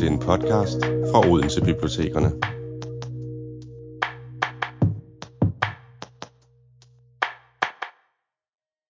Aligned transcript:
til 0.00 0.08
en 0.08 0.18
podcast 0.18 0.80
fra 1.10 1.18
Odense 1.30 1.60
Bibliotekerne. 1.60 2.30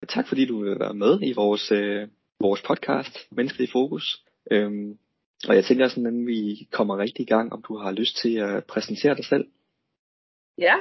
Tak 0.08 0.28
fordi 0.28 0.46
du 0.46 0.62
vil 0.62 0.80
være 0.80 0.94
med 0.94 1.20
i 1.22 1.32
vores, 1.32 1.72
øh, 1.72 2.08
vores 2.40 2.62
podcast, 2.62 3.18
Mennesket 3.30 3.64
i 3.64 3.72
Fokus. 3.72 4.24
Øhm, 4.50 4.98
og 5.48 5.54
jeg 5.54 5.64
tænker 5.64 5.88
sådan, 5.88 6.06
at 6.06 6.26
vi 6.26 6.68
kommer 6.72 6.98
rigtig 6.98 7.22
i 7.22 7.32
gang, 7.34 7.52
om 7.52 7.62
du 7.68 7.76
har 7.76 7.92
lyst 7.92 8.16
til 8.22 8.34
at 8.36 8.64
præsentere 8.64 9.14
dig 9.14 9.24
selv. 9.24 9.46
Ja, 10.58 10.76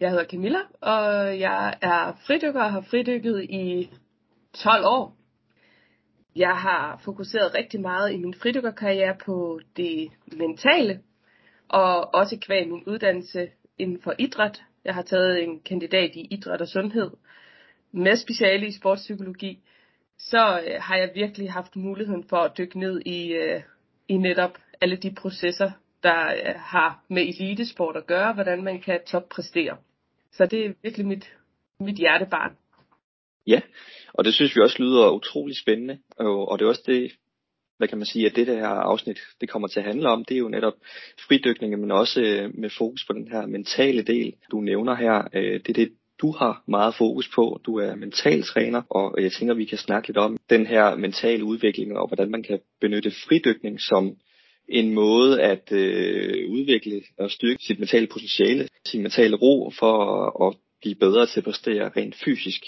jeg 0.00 0.10
hedder 0.10 0.24
Camilla, 0.24 0.60
og 0.80 1.04
jeg 1.40 1.78
er 1.82 2.12
fridykker 2.26 2.62
og 2.62 2.72
har 2.72 2.84
fridykket 2.90 3.42
i 3.42 3.90
12 4.54 4.84
år. 4.86 5.19
Jeg 6.36 6.56
har 6.56 7.00
fokuseret 7.04 7.54
rigtig 7.54 7.80
meget 7.80 8.12
i 8.12 8.16
min 8.16 8.34
fridykkerkarriere 8.34 9.16
på 9.24 9.60
det 9.76 10.10
mentale, 10.26 11.00
og 11.68 12.14
også 12.14 12.38
kvæg 12.40 12.68
min 12.68 12.84
uddannelse 12.86 13.48
inden 13.78 14.00
for 14.02 14.14
idræt. 14.18 14.62
Jeg 14.84 14.94
har 14.94 15.02
taget 15.02 15.42
en 15.42 15.60
kandidat 15.60 16.10
i 16.14 16.20
idræt 16.20 16.60
og 16.60 16.68
sundhed 16.68 17.10
med 17.92 18.16
speciale 18.16 18.66
i 18.66 18.72
sportspsykologi. 18.72 19.58
Så 20.18 20.60
øh, 20.66 20.82
har 20.82 20.96
jeg 20.96 21.10
virkelig 21.14 21.52
haft 21.52 21.76
muligheden 21.76 22.24
for 22.24 22.36
at 22.36 22.58
dykke 22.58 22.78
ned 22.78 23.00
i, 23.06 23.32
øh, 23.32 23.62
i 24.08 24.16
netop 24.16 24.58
alle 24.80 24.96
de 24.96 25.14
processer, 25.14 25.70
der 26.02 26.26
øh, 26.26 26.54
har 26.56 27.04
med 27.08 27.22
elitesport 27.22 27.96
at 27.96 28.06
gøre, 28.06 28.32
hvordan 28.32 28.64
man 28.64 28.80
kan 28.80 29.00
toppræstere. 29.06 29.76
Så 30.32 30.46
det 30.46 30.66
er 30.66 30.72
virkelig 30.82 31.06
mit, 31.06 31.36
mit 31.80 31.96
hjertebarn. 31.96 32.56
Ja, 33.46 33.60
og 34.14 34.24
det 34.24 34.34
synes 34.34 34.56
vi 34.56 34.60
også 34.60 34.82
lyder 34.82 35.10
utrolig 35.10 35.56
spændende, 35.56 35.98
og, 36.18 36.48
og 36.48 36.58
det 36.58 36.64
er 36.64 36.68
også 36.68 36.82
det, 36.86 37.12
hvad 37.78 37.88
kan 37.88 37.98
man 37.98 38.06
sige, 38.06 38.26
at 38.26 38.36
det 38.36 38.46
der 38.46 38.66
afsnit, 38.66 39.18
det 39.40 39.48
kommer 39.48 39.68
til 39.68 39.80
at 39.80 39.86
handle 39.86 40.08
om, 40.08 40.24
det 40.24 40.34
er 40.34 40.38
jo 40.38 40.48
netop 40.48 40.74
fridykning, 41.28 41.80
men 41.80 41.90
også 41.90 42.20
øh, 42.20 42.58
med 42.58 42.70
fokus 42.70 43.04
på 43.06 43.12
den 43.12 43.28
her 43.28 43.46
mentale 43.46 44.02
del, 44.02 44.34
du 44.50 44.60
nævner 44.60 44.94
her. 44.94 45.28
Øh, 45.34 45.60
det 45.60 45.68
er 45.68 45.72
det, 45.72 45.92
du 46.20 46.30
har 46.30 46.62
meget 46.68 46.94
fokus 46.94 47.30
på. 47.34 47.60
Du 47.66 47.78
er 47.78 47.94
mentaltræner, 47.94 48.82
og 48.90 49.22
jeg 49.22 49.32
tænker, 49.32 49.54
vi 49.54 49.64
kan 49.64 49.78
snakke 49.78 50.08
lidt 50.08 50.18
om 50.18 50.36
den 50.50 50.66
her 50.66 50.94
mentale 50.96 51.44
udvikling, 51.44 51.98
og 51.98 52.06
hvordan 52.06 52.30
man 52.30 52.42
kan 52.42 52.60
benytte 52.80 53.10
fridykning 53.10 53.80
som 53.80 54.16
en 54.68 54.94
måde 54.94 55.42
at 55.42 55.72
øh, 55.72 56.50
udvikle 56.50 57.02
og 57.18 57.30
styrke 57.30 57.64
sit 57.64 57.78
mentale 57.78 58.06
potentiale, 58.06 58.68
sin 58.86 59.02
mentale 59.02 59.36
ro 59.36 59.72
for 59.78 59.94
at 60.46 60.56
blive 60.80 60.94
bedre 60.94 61.26
til 61.26 61.40
at 61.40 61.44
præstere 61.44 61.90
rent 61.96 62.14
fysisk. 62.24 62.62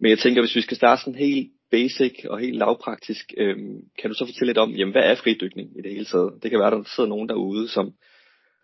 Men 0.00 0.10
jeg 0.10 0.18
tænker, 0.18 0.42
hvis 0.42 0.56
vi 0.56 0.60
skal 0.60 0.76
starte 0.76 1.00
sådan 1.00 1.18
helt 1.18 1.52
basic 1.70 2.24
og 2.24 2.38
helt 2.38 2.56
lavpraktisk, 2.56 3.34
øhm, 3.36 3.80
kan 3.98 4.10
du 4.10 4.14
så 4.14 4.26
fortælle 4.26 4.46
lidt 4.46 4.58
om, 4.58 4.70
jamen, 4.70 4.92
hvad 4.92 5.02
er 5.02 5.14
fridykning 5.14 5.78
i 5.78 5.82
det 5.82 5.92
hele 5.92 6.04
taget? 6.04 6.42
Det 6.42 6.50
kan 6.50 6.60
være, 6.60 6.66
at 6.66 6.72
der 6.72 6.84
sidder 6.96 7.08
nogen 7.08 7.28
derude, 7.28 7.68
som, 7.68 7.92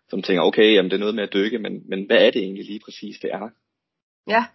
som 0.09 0.21
tænker, 0.21 0.41
okay, 0.43 0.73
jamen, 0.73 0.91
det 0.91 0.95
er 0.95 0.99
noget 0.99 1.15
med 1.15 1.23
at 1.23 1.33
dykke, 1.33 1.59
men, 1.59 1.89
men 1.89 2.05
hvad 2.05 2.17
er 2.17 2.31
det 2.31 2.41
egentlig 2.41 2.65
lige 2.65 2.79
præcis, 2.85 3.19
det 3.19 3.29
er? 3.33 3.49
Ja, 4.27 4.45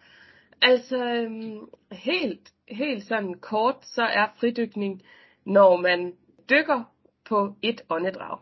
altså 0.63 1.05
øhm, 1.05 1.59
helt, 1.93 2.51
helt 2.69 3.05
sådan 3.05 3.35
kort, 3.35 3.77
så 3.83 4.03
er 4.03 4.27
fridykning, 4.41 5.03
når 5.47 5.77
man 5.77 6.13
dykker 6.51 6.93
på 7.29 7.55
et 7.63 7.81
åndedrag. 7.91 8.39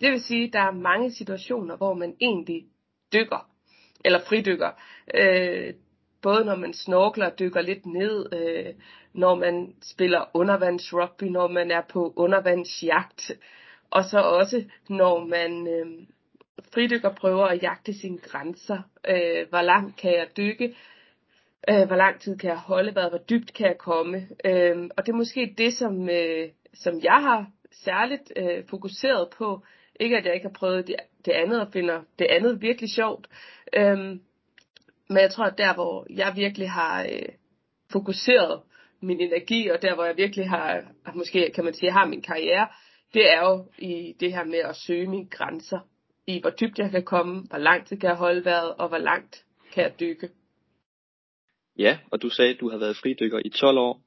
Det 0.00 0.10
vil 0.10 0.22
sige, 0.22 0.46
at 0.46 0.52
der 0.52 0.60
er 0.60 0.72
mange 0.72 1.12
situationer, 1.12 1.76
hvor 1.76 1.94
man 1.94 2.16
egentlig 2.20 2.64
dykker, 3.12 3.50
eller 4.04 4.20
fridykker. 4.28 4.70
Øh, 5.14 5.74
både 6.22 6.44
når 6.44 6.56
man 6.56 6.72
snorkler 6.72 7.30
og 7.30 7.38
dykker 7.38 7.60
lidt 7.60 7.86
ned, 7.86 8.32
øh, 8.32 8.74
når 9.12 9.34
man 9.34 9.74
spiller 9.82 10.30
undervandsrugby, 10.34 11.24
når 11.24 11.48
man 11.48 11.70
er 11.70 11.82
på 11.88 12.12
undervandsjagt, 12.16 13.32
og 13.90 14.04
så 14.04 14.18
også 14.18 14.64
når 14.88 15.24
man 15.24 15.68
øh, 15.68 15.86
fridykker 16.74 17.14
prøver 17.14 17.46
at 17.46 17.62
jagte 17.62 17.92
sine 18.00 18.18
grænser. 18.18 18.78
Øh, 19.08 19.48
hvor 19.48 19.62
langt 19.62 19.96
kan 19.96 20.12
jeg 20.12 20.28
dykke? 20.36 20.76
Øh, 21.68 21.86
hvor 21.86 21.96
lang 21.96 22.20
tid 22.20 22.38
kan 22.38 22.50
jeg 22.50 22.58
holde 22.58 22.92
hvad? 22.92 23.08
Hvor 23.08 23.18
dybt 23.18 23.54
kan 23.54 23.66
jeg 23.66 23.78
komme? 23.78 24.28
Øh, 24.44 24.90
og 24.96 25.06
det 25.06 25.12
er 25.12 25.16
måske 25.16 25.54
det, 25.58 25.74
som, 25.74 26.08
øh, 26.08 26.48
som 26.74 27.00
jeg 27.02 27.18
har 27.22 27.46
særligt 27.72 28.32
øh, 28.36 28.64
fokuseret 28.70 29.28
på. 29.38 29.62
Ikke 30.00 30.16
at 30.16 30.24
jeg 30.24 30.34
ikke 30.34 30.46
har 30.46 30.54
prøvet 30.58 30.86
det, 30.86 30.96
det 31.24 31.32
andet 31.32 31.60
og 31.60 31.72
finder 31.72 32.02
det 32.18 32.26
andet 32.30 32.62
virkelig 32.62 32.90
sjovt. 32.90 33.28
Øh, 33.76 34.16
men 35.12 35.22
jeg 35.22 35.30
tror, 35.30 35.44
at 35.44 35.58
der, 35.58 35.74
hvor 35.74 36.06
jeg 36.10 36.32
virkelig 36.36 36.70
har 36.70 37.02
øh, 37.02 37.28
fokuseret 37.92 38.60
min 39.00 39.20
energi, 39.20 39.68
og 39.68 39.82
der, 39.82 39.94
hvor 39.94 40.04
jeg 40.04 40.16
virkelig 40.16 40.48
har, 40.48 40.82
måske 41.14 41.50
kan 41.54 41.64
man 41.64 41.74
sige, 41.74 41.92
har 41.92 42.06
min 42.06 42.22
karriere, 42.22 42.68
det 43.14 43.32
er 43.32 43.40
jo 43.48 43.66
i 43.78 44.14
det 44.20 44.32
her 44.32 44.44
med 44.44 44.58
at 44.58 44.76
søge 44.76 45.06
mine 45.06 45.26
grænser. 45.26 45.78
I 46.26 46.40
hvor 46.40 46.50
dybt 46.50 46.78
jeg 46.78 46.90
kan 46.90 47.04
komme, 47.04 47.42
hvor 47.50 47.58
langt 47.58 47.90
jeg 47.90 48.00
kan 48.00 48.08
jeg 48.08 48.16
holde 48.16 48.44
vejret, 48.44 48.74
og 48.74 48.88
hvor 48.88 48.98
langt 48.98 49.44
kan 49.72 49.82
jeg 49.82 49.92
dykke. 50.00 50.28
Ja, 51.78 51.98
og 52.10 52.22
du 52.22 52.28
sagde, 52.28 52.54
at 52.54 52.60
du 52.60 52.70
har 52.70 52.78
været 52.78 52.96
fridykker 52.96 53.40
i 53.44 53.48
12 53.48 53.78
år. 53.78 54.00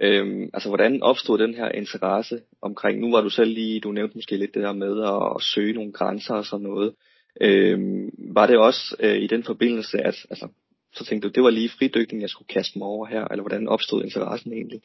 Øhm, 0.00 0.50
altså, 0.54 0.68
hvordan 0.68 1.02
opstod 1.02 1.38
den 1.38 1.54
her 1.54 1.68
interesse 1.68 2.40
omkring, 2.62 3.00
nu 3.00 3.10
var 3.10 3.20
du 3.20 3.30
selv 3.30 3.50
lige, 3.50 3.80
du 3.80 3.92
nævnte 3.92 4.16
måske 4.16 4.36
lidt 4.36 4.54
det 4.54 4.62
der 4.62 4.72
med 4.72 5.02
at, 5.02 5.36
at 5.36 5.42
søge 5.42 5.72
nogle 5.72 5.92
grænser 5.92 6.34
og 6.34 6.44
sådan 6.44 6.62
noget. 6.62 6.94
Øhm, 7.40 8.10
var 8.18 8.46
det 8.46 8.58
også 8.58 8.96
øh, 9.00 9.16
i 9.16 9.26
den 9.26 9.44
forbindelse, 9.44 9.98
at 9.98 10.26
altså, 10.30 10.48
så 10.92 11.04
tænkte 11.04 11.28
du, 11.28 11.32
det 11.32 11.42
var 11.42 11.50
lige 11.50 11.68
fridykning, 11.78 12.22
jeg 12.22 12.30
skulle 12.30 12.48
kaste 12.48 12.78
mig 12.78 12.88
over 12.88 13.06
her, 13.06 13.24
eller 13.24 13.42
hvordan 13.42 13.68
opstod 13.68 14.04
interessen 14.04 14.52
egentlig? 14.52 14.82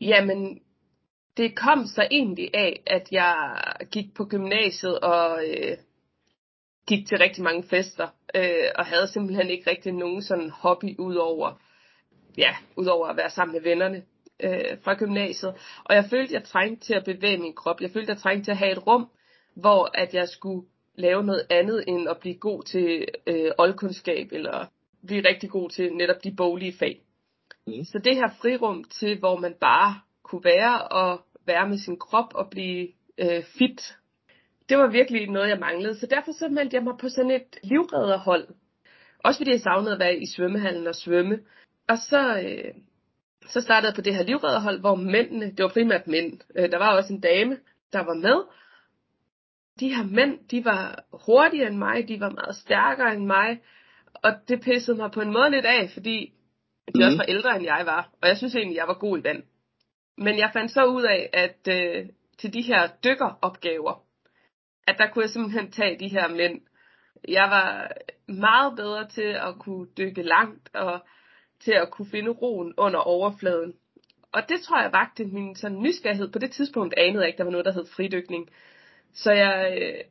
Jamen, 0.00 0.60
det 1.36 1.56
kom 1.56 1.86
så 1.86 2.08
egentlig 2.10 2.50
af, 2.54 2.82
at 2.86 3.08
jeg 3.12 3.62
gik 3.92 4.14
på 4.14 4.24
gymnasiet 4.24 5.00
og 5.00 5.42
øh, 5.48 5.76
gik 6.86 7.06
til 7.06 7.18
rigtig 7.18 7.44
mange 7.44 7.62
fester, 7.62 8.08
øh, 8.34 8.68
og 8.74 8.84
havde 8.86 9.08
simpelthen 9.08 9.50
ikke 9.50 9.70
rigtig 9.70 9.92
nogen 9.92 10.22
sådan 10.22 10.50
hobby 10.50 10.98
udover, 10.98 11.60
ja, 12.38 12.56
udover 12.76 13.06
at 13.06 13.16
være 13.16 13.30
sammen 13.30 13.52
med 13.52 13.62
vennerne 13.62 14.02
øh, 14.40 14.78
fra 14.82 14.94
gymnasiet. 14.94 15.54
Og 15.84 15.94
jeg 15.94 16.04
følte, 16.10 16.34
jeg 16.34 16.44
trængte 16.44 16.86
til 16.86 16.94
at 16.94 17.04
bevæge 17.04 17.38
min 17.38 17.54
krop. 17.54 17.80
Jeg 17.80 17.90
følte, 17.90 18.12
jeg 18.12 18.18
trængte 18.18 18.44
til 18.46 18.50
at 18.50 18.58
have 18.58 18.72
et 18.72 18.86
rum, 18.86 19.06
hvor 19.54 19.90
at 19.94 20.14
jeg 20.14 20.28
skulle 20.28 20.66
lave 20.94 21.24
noget 21.24 21.46
andet 21.50 21.84
end 21.88 22.08
at 22.08 22.18
blive 22.18 22.34
god 22.34 22.62
til 22.62 23.06
øh, 23.26 23.50
oldkundskab 23.58 24.28
eller 24.32 24.66
blive 25.06 25.28
rigtig 25.28 25.50
god 25.50 25.70
til 25.70 25.92
netop 25.92 26.24
de 26.24 26.34
boglige 26.36 26.74
fag. 26.78 27.00
Mm. 27.66 27.84
Så 27.84 28.00
det 28.04 28.16
her 28.16 28.28
frirum 28.40 28.84
til, 28.84 29.18
hvor 29.18 29.36
man 29.36 29.54
bare 29.60 30.00
kunne 30.22 30.44
være 30.44 30.88
og 30.88 31.20
være 31.46 31.68
med 31.68 31.78
sin 31.78 31.98
krop 31.98 32.34
og 32.34 32.50
blive 32.50 32.88
øh, 33.18 33.44
fit, 33.58 33.96
det 34.68 34.78
var 34.78 34.86
virkelig 34.86 35.30
noget, 35.30 35.48
jeg 35.48 35.58
manglede. 35.58 35.98
Så 35.98 36.06
derfor 36.06 36.32
så 36.32 36.48
meldte 36.48 36.76
jeg 36.76 36.84
mig 36.84 36.94
på 37.00 37.08
sådan 37.08 37.30
et 37.30 37.58
livredderhold. 37.62 38.48
Også 39.24 39.40
fordi 39.40 39.50
jeg 39.50 39.60
savnede 39.60 39.92
at 39.92 39.98
være 39.98 40.16
i 40.16 40.26
svømmehallen 40.26 40.86
og 40.86 40.94
svømme. 40.94 41.38
Og 41.88 41.98
så, 41.98 42.38
øh, 42.38 42.74
så 43.48 43.60
startede 43.60 43.88
jeg 43.88 43.94
på 43.94 44.00
det 44.00 44.14
her 44.14 44.22
livredderhold, 44.22 44.80
hvor 44.80 44.94
mændene, 44.94 45.46
det 45.46 45.62
var 45.62 45.68
primært 45.68 46.06
mænd, 46.06 46.40
øh, 46.56 46.70
der 46.70 46.78
var 46.78 46.96
også 46.96 47.12
en 47.12 47.20
dame, 47.20 47.58
der 47.92 48.04
var 48.04 48.14
med, 48.14 48.44
de 49.80 49.94
her 49.94 50.04
mænd, 50.04 50.48
de 50.48 50.64
var 50.64 51.04
hurtigere 51.26 51.68
end 51.68 51.76
mig, 51.76 52.08
de 52.08 52.20
var 52.20 52.30
meget 52.30 52.56
stærkere 52.56 53.14
end 53.14 53.26
mig, 53.26 53.60
og 54.14 54.32
det 54.48 54.60
pissede 54.60 54.96
mig 54.96 55.10
på 55.10 55.20
en 55.20 55.32
måde 55.32 55.50
lidt 55.50 55.66
af, 55.66 55.90
fordi 55.92 56.32
de 56.94 56.98
mm. 56.98 57.02
også 57.02 57.16
var 57.16 57.24
ældre 57.24 57.56
end 57.56 57.64
jeg 57.64 57.82
var, 57.86 58.10
og 58.22 58.28
jeg 58.28 58.36
synes 58.36 58.54
egentlig, 58.54 58.76
jeg 58.76 58.88
var 58.88 58.98
god 58.98 59.18
i 59.18 59.24
vand. 59.24 59.42
Men 60.18 60.38
jeg 60.38 60.50
fandt 60.52 60.72
så 60.72 60.84
ud 60.84 61.02
af, 61.02 61.30
at 61.32 61.68
øh, 61.68 62.06
til 62.38 62.52
de 62.52 62.62
her 62.62 62.88
dykkeropgaver, 63.04 64.02
at 64.86 64.98
der 64.98 65.06
kunne 65.10 65.22
jeg 65.22 65.30
simpelthen 65.30 65.70
tage 65.70 65.98
de 65.98 66.08
her 66.08 66.28
mænd. 66.28 66.60
Jeg 67.28 67.50
var 67.50 67.92
meget 68.28 68.76
bedre 68.76 69.08
til 69.08 69.36
at 69.48 69.58
kunne 69.58 69.86
dykke 69.98 70.22
langt, 70.22 70.74
og 70.74 71.00
til 71.60 71.72
at 71.72 71.90
kunne 71.90 72.10
finde 72.10 72.30
roen 72.30 72.74
under 72.76 73.00
overfladen. 73.00 73.74
Og 74.32 74.48
det 74.48 74.60
tror 74.60 74.82
jeg 74.82 74.92
vagte 74.92 75.24
min 75.24 75.54
sådan 75.54 75.82
nysgerrighed. 75.82 76.32
På 76.32 76.38
det 76.38 76.50
tidspunkt 76.50 76.94
anede 76.96 77.20
jeg 77.20 77.28
ikke, 77.28 77.38
der 77.38 77.44
var 77.44 77.50
noget, 77.50 77.66
der 77.66 77.72
hed 77.72 77.86
fridykning. 77.96 78.48
Så 79.14 79.32
jeg, 79.32 79.78
øh, 79.80 80.04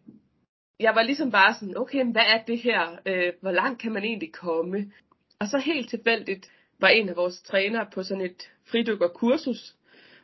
jeg 0.79 0.95
var 0.95 1.03
ligesom 1.03 1.31
bare 1.31 1.53
sådan, 1.53 1.77
okay, 1.77 2.11
hvad 2.11 2.21
er 2.21 2.43
det 2.43 2.59
her? 2.59 2.97
Øh, 3.05 3.33
hvor 3.41 3.51
langt 3.51 3.81
kan 3.81 3.91
man 3.91 4.03
egentlig 4.03 4.33
komme? 4.33 4.91
Og 5.39 5.47
så 5.47 5.57
helt 5.57 5.89
tilfældigt 5.89 6.51
var 6.79 6.87
en 6.87 7.09
af 7.09 7.15
vores 7.15 7.41
trænere 7.41 7.87
på 7.93 8.03
sådan 8.03 8.25
et 8.25 8.51
fridykkerkursus, 8.71 9.75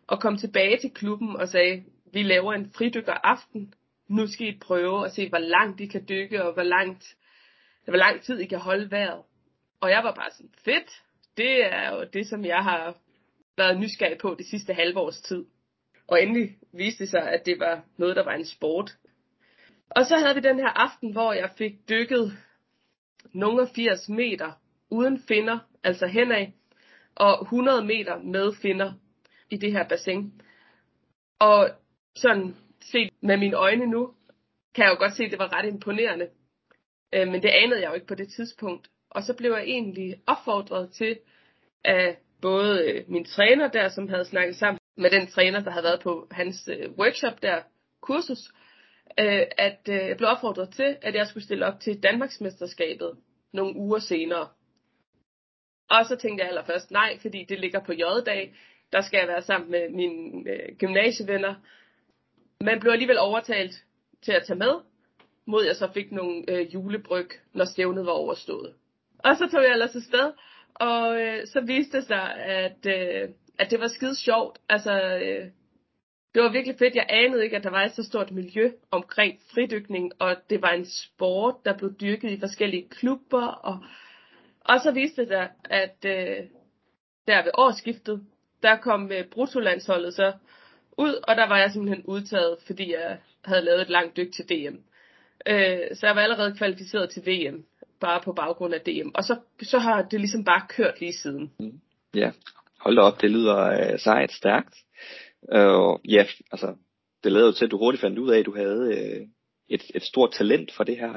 og 0.07 0.21
kom 0.21 0.37
tilbage 0.37 0.77
til 0.77 0.93
klubben 0.93 1.35
og 1.35 1.47
sagde, 1.47 1.83
vi 2.13 2.23
laver 2.23 2.53
en 2.53 2.71
fridykkeraften. 2.77 3.73
Nu 4.07 4.27
skal 4.27 4.47
I 4.47 4.59
prøve 4.61 5.05
at 5.05 5.11
se, 5.11 5.29
hvor 5.29 5.37
langt 5.37 5.81
I 5.81 5.85
kan 5.85 6.05
dykke, 6.09 6.43
og 6.43 6.53
hvor, 6.53 6.63
langt, 6.63 7.15
hvor 7.85 7.97
lang 7.97 8.21
tid 8.21 8.39
I 8.39 8.45
kan 8.45 8.59
holde 8.59 8.91
vejret. 8.91 9.23
Og 9.81 9.89
jeg 9.89 10.03
var 10.03 10.13
bare 10.13 10.31
sådan, 10.31 10.53
fedt, 10.65 11.03
det 11.37 11.65
er 11.73 11.95
jo 11.95 12.05
det, 12.13 12.27
som 12.27 12.45
jeg 12.45 12.63
har 12.63 12.95
været 13.57 13.79
nysgerrig 13.79 14.17
på 14.17 14.35
det 14.37 14.45
sidste 14.45 14.73
halve 14.73 14.99
års 14.99 15.21
tid. 15.21 15.45
Og 16.09 16.23
endelig 16.23 16.57
viste 16.73 17.03
det 17.03 17.09
sig, 17.09 17.31
at 17.31 17.45
det 17.45 17.59
var 17.59 17.83
noget, 17.97 18.15
der 18.15 18.23
var 18.23 18.33
en 18.33 18.45
sport. 18.45 18.91
Og 19.89 20.05
så 20.05 20.17
havde 20.17 20.35
vi 20.35 20.41
den 20.41 20.59
her 20.59 20.67
aften, 20.67 21.11
hvor 21.11 21.33
jeg 21.33 21.49
fik 21.57 21.89
dykket 21.89 22.37
nogle 23.33 23.67
80 23.75 24.09
meter 24.09 24.51
uden 24.89 25.23
finder, 25.27 25.59
altså 25.83 26.07
henad, 26.07 26.47
og 27.15 27.41
100 27.41 27.85
meter 27.85 28.19
med 28.19 28.53
finder 28.61 28.93
i 29.49 29.57
det 29.57 29.71
her 29.71 29.87
bassin. 29.87 30.41
Og 31.39 31.69
sådan 32.15 32.55
set 32.81 33.09
med 33.21 33.37
mine 33.37 33.57
øjne 33.57 33.85
nu, 33.85 34.13
kan 34.75 34.83
jeg 34.83 34.91
jo 34.91 34.97
godt 34.99 35.13
se, 35.13 35.23
at 35.23 35.31
det 35.31 35.39
var 35.39 35.57
ret 35.57 35.67
imponerende. 35.67 36.29
Øh, 37.13 37.27
men 37.27 37.43
det 37.43 37.49
anede 37.49 37.81
jeg 37.81 37.89
jo 37.89 37.93
ikke 37.93 38.07
på 38.07 38.15
det 38.15 38.29
tidspunkt. 38.29 38.89
Og 39.09 39.23
så 39.23 39.33
blev 39.33 39.51
jeg 39.51 39.63
egentlig 39.63 40.21
opfordret 40.27 40.91
til 40.91 41.19
af 41.83 42.17
både 42.41 42.91
øh, 42.91 43.03
min 43.07 43.25
træner 43.25 43.67
der, 43.67 43.89
som 43.89 44.07
havde 44.07 44.25
snakket 44.25 44.55
sammen 44.55 44.78
med 44.97 45.09
den 45.09 45.27
træner, 45.27 45.59
der 45.59 45.71
havde 45.71 45.83
været 45.83 46.01
på 46.01 46.27
hans 46.31 46.69
øh, 46.71 46.91
workshop 46.91 47.41
der, 47.41 47.61
kursus, 48.01 48.51
øh, 49.19 49.45
at 49.57 49.79
øh, 49.89 49.95
jeg 49.95 50.17
blev 50.17 50.29
opfordret 50.29 50.69
til, 50.73 50.97
at 51.01 51.15
jeg 51.15 51.27
skulle 51.27 51.43
stille 51.43 51.65
op 51.65 51.79
til 51.79 52.03
Danmarksmesterskabet 52.03 53.17
nogle 53.53 53.75
uger 53.75 53.99
senere. 53.99 54.47
Og 55.89 56.05
så 56.05 56.15
tænkte 56.15 56.41
jeg 56.41 56.49
allerførst 56.49 56.91
nej, 56.91 57.17
fordi 57.21 57.45
det 57.49 57.59
ligger 57.59 57.79
på 57.79 57.93
J-dag. 57.93 58.55
Der 58.91 59.01
skal 59.01 59.17
jeg 59.17 59.27
være 59.27 59.41
sammen 59.41 59.71
med 59.71 59.89
mine 59.89 60.51
øh, 60.51 60.75
gymnasievenner. 60.77 61.55
Men 62.61 62.79
blev 62.79 62.91
alligevel 62.91 63.19
overtalt 63.19 63.73
til 64.21 64.31
at 64.31 64.43
tage 64.47 64.59
med, 64.59 64.73
mod 65.45 65.65
jeg 65.65 65.75
så 65.75 65.91
fik 65.93 66.11
nogle 66.11 66.43
øh, 66.47 66.73
julebryg, 66.73 67.29
når 67.53 67.65
stævnet 67.65 68.05
var 68.05 68.11
overstået. 68.11 68.73
Og 69.19 69.35
så 69.37 69.49
tog 69.51 69.63
jeg 69.63 69.71
ellers 69.71 69.95
afsted, 69.95 70.31
og 70.73 71.21
øh, 71.21 71.47
så 71.47 71.61
viste 71.61 71.97
det 71.97 72.07
sig, 72.07 72.35
at, 72.35 72.85
øh, 72.85 73.29
at 73.59 73.71
det 73.71 73.79
var 73.79 73.87
skide 73.87 74.15
sjovt. 74.15 74.59
Altså, 74.69 74.91
øh, 75.01 75.45
det 76.33 76.43
var 76.43 76.51
virkelig 76.51 76.75
fedt. 76.79 76.95
Jeg 76.95 77.05
anede 77.09 77.43
ikke, 77.43 77.57
at 77.57 77.63
der 77.63 77.69
var 77.69 77.83
et 77.83 77.95
så 77.95 78.03
stort 78.03 78.31
miljø 78.31 78.71
omkring 78.91 79.39
fridykning, 79.53 80.11
og 80.19 80.35
det 80.49 80.61
var 80.61 80.71
en 80.71 80.85
sport, 80.85 81.55
der 81.65 81.77
blev 81.77 81.93
dyrket 82.01 82.31
i 82.31 82.39
forskellige 82.39 82.89
klubber. 82.89 83.45
Og, 83.45 83.79
og 84.59 84.79
så 84.81 84.91
viste 84.91 85.21
det 85.21 85.27
sig, 85.27 85.49
at 85.65 86.05
øh, 86.05 86.45
der 87.27 87.43
ved 87.43 87.51
årsskiftet, 87.53 88.25
der 88.63 88.75
kom 88.75 89.11
øh, 89.11 89.25
brutolandsholdet 89.25 90.13
så 90.13 90.33
ud, 90.97 91.23
og 91.27 91.35
der 91.35 91.47
var 91.47 91.57
jeg 91.57 91.71
simpelthen 91.71 92.05
udtaget, 92.05 92.57
fordi 92.67 92.93
jeg 92.93 93.17
havde 93.45 93.61
lavet 93.61 93.81
et 93.81 93.89
langt 93.89 94.17
dyk 94.17 94.33
til 94.33 94.49
DM. 94.49 94.75
Øh, 95.47 95.79
så 95.93 96.07
jeg 96.07 96.15
var 96.15 96.21
allerede 96.21 96.55
kvalificeret 96.57 97.09
til 97.09 97.23
VM, 97.25 97.65
bare 97.99 98.21
på 98.21 98.33
baggrund 98.33 98.73
af 98.73 98.81
DM. 98.81 99.09
Og 99.13 99.23
så, 99.23 99.39
så 99.61 99.79
har 99.79 100.01
det 100.01 100.19
ligesom 100.19 100.43
bare 100.43 100.61
kørt 100.69 100.99
lige 100.99 101.13
siden. 101.13 101.51
Ja, 102.15 102.31
hold 102.79 102.95
da 102.95 103.01
op, 103.01 103.21
det 103.21 103.31
lyder 103.31 103.57
øh, 103.57 103.99
sejt 103.99 104.31
stærkt. 104.31 104.75
Og 105.51 106.01
ja, 106.09 106.25
altså, 106.51 106.75
det 107.23 107.31
lavede 107.31 107.47
jo 107.47 107.53
til, 107.53 107.65
at 107.65 107.71
du 107.71 107.77
hurtigt 107.77 108.01
fandt 108.01 108.19
ud 108.19 108.29
af, 108.29 108.39
at 108.39 108.45
du 108.45 108.55
havde 108.55 108.97
øh, 108.97 109.27
et, 109.69 109.83
et 109.95 110.03
stort 110.03 110.31
talent 110.31 110.71
for 110.71 110.83
det 110.83 110.97
her, 110.97 111.13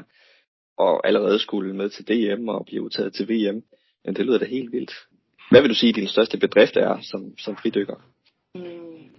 og 0.77 1.07
allerede 1.07 1.39
skulle 1.39 1.75
med 1.75 1.89
til 1.89 2.07
DM 2.07 2.47
og 2.47 2.65
blive 2.65 2.81
udtaget 2.81 3.13
til 3.13 3.29
VM. 3.29 3.63
Men 4.05 4.15
det 4.15 4.25
lyder 4.25 4.37
da 4.37 4.45
helt 4.45 4.71
vildt. 4.71 4.93
Hvad 5.51 5.61
vil 5.61 5.69
du 5.69 5.75
sige, 5.75 5.93
din 5.93 6.07
største 6.07 6.37
bedrift 6.37 6.77
er 6.77 7.01
som, 7.01 7.37
som 7.37 7.57
fridykker? 7.57 7.95
Mm. 8.55 9.09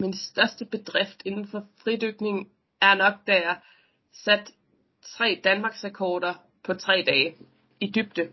Min 0.00 0.14
største 0.14 0.64
bedrift 0.64 1.22
inden 1.24 1.48
for 1.48 1.66
fridykning 1.84 2.48
er 2.80 2.94
nok, 2.94 3.14
da 3.26 3.32
jeg 3.32 3.56
satte 4.12 4.52
tre 5.02 5.40
Danmarksrekorder 5.44 6.34
på 6.64 6.74
tre 6.74 7.04
dage 7.06 7.34
i 7.80 7.92
dybde. 7.94 8.28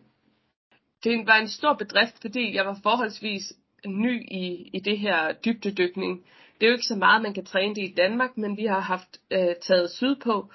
Det 1.08 1.28
var 1.28 1.36
en 1.38 1.48
stor 1.48 1.74
bedrift, 1.74 2.22
fordi 2.22 2.56
jeg 2.56 2.66
var 2.66 2.80
forholdsvis 2.84 3.54
ny 3.86 4.22
i, 4.32 4.70
i 4.74 4.80
det 4.80 5.00
her 5.00 5.34
dybdedykning. 5.34 6.26
Det 6.60 6.66
er 6.66 6.68
jo 6.68 6.74
ikke 6.74 6.86
så 6.86 6.96
meget, 6.96 7.22
man 7.22 7.34
kan 7.34 7.46
træne 7.46 7.76
det 7.76 7.82
i 7.82 7.94
Danmark, 7.98 8.38
men 8.38 8.58
vi 8.58 8.66
har 8.66 8.80
haft 8.80 9.20
øh, 9.32 9.56
taget 9.62 9.92
sydpå 9.92 10.52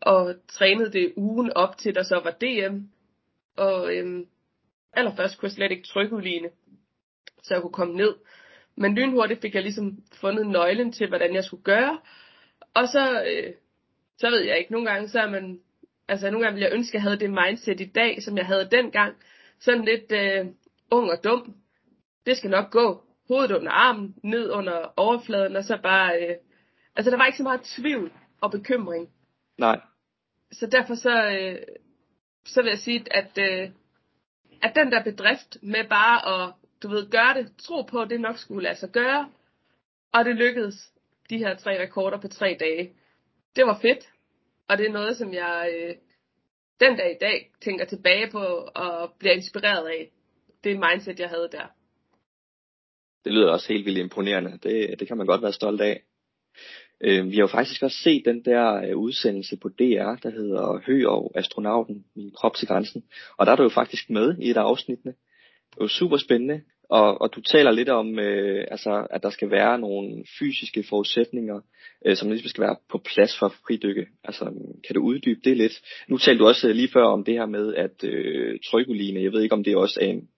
og 0.00 0.34
trænet 0.48 0.92
det 0.92 1.12
ugen 1.16 1.52
op 1.52 1.78
til, 1.78 1.94
der 1.94 2.02
så 2.02 2.20
var 2.24 2.30
DM. 2.30 2.76
Og 3.56 3.94
øhm, 3.94 4.26
allerførst 4.92 5.38
kunne 5.38 5.46
jeg 5.46 5.52
slet 5.52 5.70
ikke 5.70 5.88
trykudligne, 5.88 6.48
så 7.42 7.54
jeg 7.54 7.62
kunne 7.62 7.72
komme 7.72 7.94
ned. 7.94 8.14
Men 8.76 8.94
lynhurtigt 8.94 9.40
fik 9.40 9.54
jeg 9.54 9.62
ligesom 9.62 9.98
fundet 10.20 10.46
nøglen 10.46 10.92
til, 10.92 11.08
hvordan 11.08 11.34
jeg 11.34 11.44
skulle 11.44 11.62
gøre. 11.62 11.98
Og 12.74 12.88
så, 12.88 13.22
øh, 13.22 13.52
så 14.18 14.30
ved 14.30 14.40
jeg 14.40 14.58
ikke, 14.58 14.72
nogle 14.72 14.90
gange 14.90 15.08
så 15.08 15.20
er 15.20 15.30
man, 15.30 15.60
altså 16.08 16.30
nogle 16.30 16.44
gange 16.44 16.54
ville 16.54 16.68
jeg 16.68 16.74
ønske, 16.74 16.90
at 16.90 16.94
jeg 16.94 17.02
havde 17.02 17.18
det 17.18 17.30
mindset 17.30 17.80
i 17.80 17.90
dag, 17.94 18.22
som 18.22 18.36
jeg 18.36 18.46
havde 18.46 18.68
dengang. 18.70 19.16
Sådan 19.60 19.84
lidt 19.84 20.12
øh, 20.12 20.46
ung 20.90 21.10
og 21.10 21.24
dum. 21.24 21.56
Det 22.26 22.36
skal 22.36 22.50
nok 22.50 22.70
gå. 22.70 23.02
Hovedet 23.28 23.56
under 23.56 23.72
armen, 23.72 24.14
ned 24.22 24.50
under 24.50 24.92
overfladen, 24.96 25.56
og 25.56 25.64
så 25.64 25.78
bare, 25.82 26.22
øh, 26.22 26.36
altså 26.96 27.10
der 27.10 27.16
var 27.16 27.26
ikke 27.26 27.38
så 27.38 27.42
meget 27.42 27.60
tvivl 27.62 28.12
og 28.40 28.50
bekymring. 28.50 29.08
Nej. 29.58 29.80
Så 30.52 30.66
derfor 30.66 30.94
så, 30.94 31.30
øh, 31.30 31.58
så 32.46 32.62
vil 32.62 32.68
jeg 32.68 32.78
sige, 32.78 33.04
at, 33.10 33.38
øh, 33.38 33.70
at 34.62 34.74
den 34.74 34.92
der 34.92 35.02
bedrift 35.02 35.56
med 35.62 35.88
bare 35.88 36.44
at 36.44 36.52
du 36.82 36.88
ved, 36.88 37.10
gøre 37.10 37.34
det, 37.34 37.52
tro 37.58 37.82
på, 37.82 38.00
at 38.00 38.10
det 38.10 38.20
nok 38.20 38.38
skulle 38.38 38.62
lade 38.62 38.78
sig 38.78 38.90
gøre. 38.90 39.30
Og 40.12 40.24
det 40.24 40.36
lykkedes, 40.36 40.92
de 41.30 41.38
her 41.38 41.56
tre 41.56 41.82
rekorder 41.82 42.20
på 42.20 42.28
tre 42.28 42.56
dage. 42.60 42.92
Det 43.56 43.66
var 43.66 43.78
fedt, 43.82 44.12
og 44.68 44.78
det 44.78 44.86
er 44.86 44.92
noget, 44.92 45.16
som 45.16 45.34
jeg 45.34 45.70
øh, 45.74 45.94
den 46.80 46.96
dag 46.96 47.10
i 47.10 47.18
dag 47.20 47.50
tænker 47.60 47.84
tilbage 47.84 48.30
på 48.30 48.68
og 48.74 49.12
bliver 49.18 49.34
inspireret 49.34 49.88
af. 49.88 50.10
Det 50.64 50.78
mindset, 50.78 51.20
jeg 51.20 51.28
havde 51.28 51.48
der. 51.52 51.66
Det 53.24 53.32
lyder 53.32 53.50
også 53.50 53.72
helt 53.72 53.84
vildt 53.84 53.98
imponerende. 53.98 54.58
Det, 54.62 55.00
det 55.00 55.08
kan 55.08 55.16
man 55.16 55.26
godt 55.26 55.42
være 55.42 55.52
stolt 55.52 55.80
af. 55.80 56.02
Øh, 57.00 57.30
vi 57.30 57.34
har 57.34 57.40
jo 57.40 57.46
faktisk 57.46 57.82
også 57.82 57.96
set 57.96 58.24
den 58.24 58.44
der 58.44 58.74
øh, 58.74 58.96
udsendelse 58.96 59.56
på 59.56 59.68
DR, 59.68 60.14
der 60.22 60.30
hedder 60.30 60.80
Hø 60.86 61.06
og 61.06 61.32
astronauten, 61.34 62.04
min 62.14 62.30
krop 62.30 62.54
til 62.54 62.68
grænsen. 62.68 63.04
Og 63.36 63.46
der 63.46 63.52
er 63.52 63.56
du 63.56 63.62
jo 63.62 63.68
faktisk 63.68 64.10
med 64.10 64.36
i 64.38 64.50
et 64.50 64.56
af 64.56 64.62
afsnittene 64.62 65.14
Det 65.70 65.80
var 65.80 65.86
super 65.86 66.16
spændende. 66.16 66.62
Og, 66.88 67.20
og 67.20 67.34
du 67.34 67.40
taler 67.40 67.70
lidt 67.70 67.88
om, 67.88 68.18
øh, 68.18 68.66
altså, 68.70 69.06
at 69.10 69.22
der 69.22 69.30
skal 69.30 69.50
være 69.50 69.78
nogle 69.78 70.24
fysiske 70.38 70.84
forudsætninger, 70.88 71.60
øh, 72.06 72.16
som 72.16 72.30
ligesom 72.30 72.48
skal 72.48 72.64
være 72.64 72.76
på 72.90 72.98
plads 72.98 73.38
for 73.38 73.48
fridykke. 73.48 74.06
Altså, 74.24 74.44
kan 74.86 74.94
du 74.94 75.02
uddybe 75.02 75.40
det 75.44 75.56
lidt? 75.56 75.72
Nu 76.08 76.18
talte 76.18 76.38
du 76.38 76.46
også 76.46 76.72
lige 76.72 76.92
før 76.92 77.04
om 77.04 77.24
det 77.24 77.34
her 77.34 77.46
med 77.46 77.74
at 77.74 78.04
øh, 78.04 78.58
trykuline. 78.66 79.22
Jeg 79.22 79.32
ved 79.32 79.42
ikke, 79.42 79.54
om 79.54 79.64
det 79.64 79.76
også 79.76 80.00
er 80.00 80.06
en, 80.06 80.28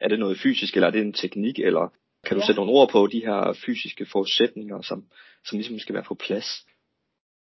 er 0.00 0.08
det 0.08 0.18
noget 0.18 0.38
fysisk, 0.38 0.74
eller 0.74 0.86
er 0.86 0.90
det 0.90 1.00
en 1.00 1.12
teknik, 1.12 1.58
eller 1.58 1.92
kan 2.26 2.36
du 2.36 2.40
ja. 2.40 2.46
sætte 2.46 2.60
nogle 2.60 2.72
ord 2.72 2.90
på 2.90 3.06
de 3.06 3.20
her 3.20 3.52
fysiske 3.66 4.06
forudsætninger, 4.12 4.82
som, 4.82 5.04
som 5.44 5.58
ligesom 5.58 5.78
skal 5.78 5.94
være 5.94 6.04
på 6.04 6.14
plads? 6.14 6.66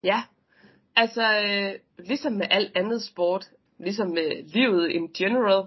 Ja, 0.03 0.21
altså 0.95 1.23
øh, 1.23 2.05
ligesom 2.07 2.33
med 2.33 2.47
alt 2.49 2.71
andet 2.75 3.03
sport, 3.03 3.45
ligesom 3.79 4.07
med 4.09 4.53
livet 4.53 4.89
in 4.89 5.13
general, 5.13 5.63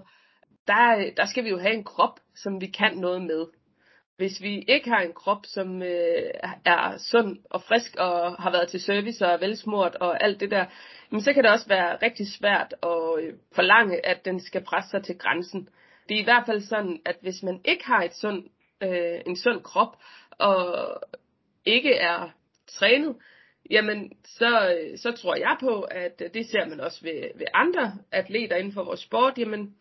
der, 0.69 1.11
der 1.17 1.25
skal 1.25 1.43
vi 1.43 1.49
jo 1.49 1.57
have 1.57 1.73
en 1.73 1.83
krop, 1.83 2.19
som 2.35 2.61
vi 2.61 2.67
kan 2.67 2.97
noget 2.97 3.21
med. 3.21 3.45
Hvis 4.17 4.41
vi 4.41 4.65
ikke 4.67 4.89
har 4.89 4.99
en 4.99 5.13
krop, 5.13 5.45
som 5.45 5.81
øh, 5.81 6.31
er 6.65 6.97
sund 6.97 7.37
og 7.49 7.61
frisk 7.61 7.95
og 7.95 8.35
har 8.43 8.51
været 8.51 8.69
til 8.69 8.81
service 8.81 9.25
og 9.25 9.31
er 9.31 9.37
velsmurt 9.37 9.95
og 9.95 10.23
alt 10.23 10.39
det 10.39 10.51
der, 10.51 10.65
men 11.09 11.21
så 11.21 11.33
kan 11.33 11.43
det 11.43 11.51
også 11.51 11.67
være 11.67 11.97
rigtig 12.01 12.27
svært 12.27 12.73
at 12.83 13.23
øh, 13.23 13.33
forlange, 13.55 14.05
at 14.05 14.25
den 14.25 14.39
skal 14.39 14.63
presse 14.63 14.89
sig 14.89 15.03
til 15.03 15.17
grænsen. 15.17 15.69
Det 16.09 16.15
er 16.15 16.21
i 16.21 16.23
hvert 16.23 16.45
fald 16.45 16.61
sådan, 16.61 17.01
at 17.05 17.15
hvis 17.21 17.43
man 17.43 17.61
ikke 17.65 17.85
har 17.85 18.03
et 18.03 18.15
sund, 18.15 18.43
øh, 18.83 19.19
en 19.25 19.35
sund 19.35 19.63
krop 19.63 19.97
og 20.31 20.89
ikke 21.65 21.93
er 21.93 22.29
trænet, 22.67 23.15
jamen 23.69 24.11
så, 24.25 24.75
øh, 24.75 24.97
så 24.97 25.11
tror 25.11 25.35
jeg 25.35 25.57
på, 25.59 25.81
at 25.81 26.21
det 26.33 26.45
ser 26.45 26.65
man 26.65 26.79
også 26.79 27.01
ved, 27.03 27.23
ved 27.35 27.45
andre 27.53 27.93
atleter 28.11 28.55
inden 28.55 28.73
for 28.73 28.83
vores 28.83 28.99
sport, 28.99 29.37
jamen 29.37 29.75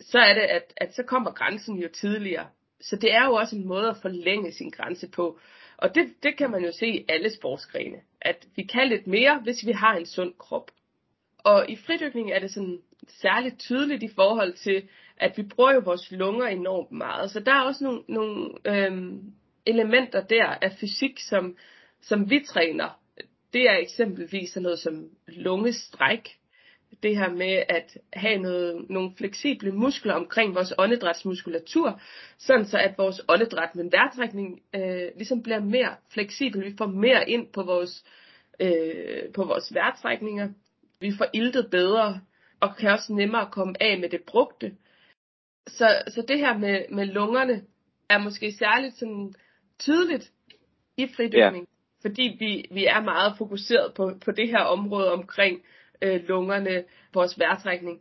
så 0.00 0.18
er 0.18 0.34
det, 0.34 0.40
at, 0.40 0.72
at 0.76 0.94
så 0.94 1.02
kommer 1.02 1.32
grænsen 1.32 1.78
jo 1.78 1.88
tidligere. 1.88 2.46
Så 2.80 2.96
det 2.96 3.14
er 3.14 3.24
jo 3.26 3.32
også 3.32 3.56
en 3.56 3.68
måde 3.68 3.88
at 3.88 3.96
forlænge 4.02 4.52
sin 4.52 4.70
grænse 4.70 5.08
på. 5.08 5.38
Og 5.76 5.94
det, 5.94 6.14
det 6.22 6.36
kan 6.36 6.50
man 6.50 6.64
jo 6.64 6.72
se 6.72 6.86
i 6.86 7.04
alle 7.08 7.30
sportsgrene, 7.30 7.96
at 8.20 8.46
vi 8.56 8.62
kan 8.62 8.88
lidt 8.88 9.06
mere, 9.06 9.40
hvis 9.42 9.66
vi 9.66 9.72
har 9.72 9.96
en 9.96 10.06
sund 10.06 10.34
krop. 10.38 10.70
Og 11.38 11.70
i 11.70 11.76
fridykning 11.76 12.32
er 12.32 12.38
det 12.38 12.50
sådan 12.50 12.78
særligt 13.08 13.58
tydeligt 13.58 14.02
i 14.02 14.14
forhold 14.14 14.52
til, 14.52 14.88
at 15.16 15.36
vi 15.36 15.42
bruger 15.42 15.72
jo 15.72 15.80
vores 15.84 16.10
lunger 16.10 16.46
enormt 16.46 16.92
meget. 16.92 17.30
Så 17.30 17.40
der 17.40 17.52
er 17.52 17.60
også 17.60 17.84
nogle, 17.84 18.02
nogle 18.08 18.50
øhm, 18.64 19.32
elementer 19.66 20.20
der 20.20 20.46
af 20.46 20.72
fysik, 20.80 21.20
som, 21.20 21.56
som 22.00 22.30
vi 22.30 22.44
træner. 22.48 23.00
Det 23.52 23.62
er 23.62 23.76
eksempelvis 23.76 24.50
sådan 24.50 24.62
noget 24.62 24.78
som 24.78 25.10
lungestræk, 25.28 26.28
det 27.02 27.16
her 27.16 27.30
med 27.30 27.62
at 27.68 27.98
have 28.12 28.38
noget, 28.38 28.86
nogle 28.90 29.12
fleksible 29.16 29.72
muskler 29.72 30.14
omkring 30.14 30.54
vores 30.54 30.72
åndedrætsmuskulatur, 30.78 32.00
sådan 32.38 32.66
så 32.66 32.78
at 32.78 32.98
vores 32.98 33.20
åndedræt 33.28 33.74
med 33.74 33.90
vejrtrækning 33.90 34.62
øh, 34.74 35.08
ligesom 35.16 35.42
bliver 35.42 35.60
mere 35.60 35.96
fleksibel. 36.10 36.64
Vi 36.64 36.74
får 36.78 36.86
mere 36.86 37.30
ind 37.30 37.46
på 37.52 37.62
vores, 37.62 38.04
øh, 38.60 39.32
på 39.34 39.44
vores 39.44 39.74
vejrtrækninger. 39.74 40.48
Vi 41.00 41.12
får 41.18 41.26
iltet 41.34 41.70
bedre, 41.70 42.20
og 42.60 42.76
kan 42.76 42.90
også 42.90 43.12
nemmere 43.12 43.48
komme 43.52 43.82
af 43.82 43.98
med 43.98 44.08
det 44.08 44.22
brugte. 44.26 44.72
Så, 45.66 46.02
så 46.08 46.24
det 46.28 46.38
her 46.38 46.58
med, 46.58 46.84
med 46.90 47.06
lungerne 47.06 47.62
er 48.08 48.18
måske 48.18 48.52
særligt 48.52 48.98
sådan 48.98 49.34
tydeligt 49.78 50.32
i 50.96 51.06
fridykning, 51.16 51.68
ja. 51.68 52.08
fordi 52.08 52.36
vi, 52.38 52.64
vi 52.70 52.86
er 52.86 53.00
meget 53.00 53.34
fokuseret 53.38 53.94
på, 53.94 54.12
på 54.24 54.30
det 54.30 54.48
her 54.48 54.58
område 54.58 55.12
omkring 55.12 55.62
øh, 56.02 56.28
lungerne, 56.28 56.84
vores 57.14 57.38
vejrtrækning. 57.38 58.00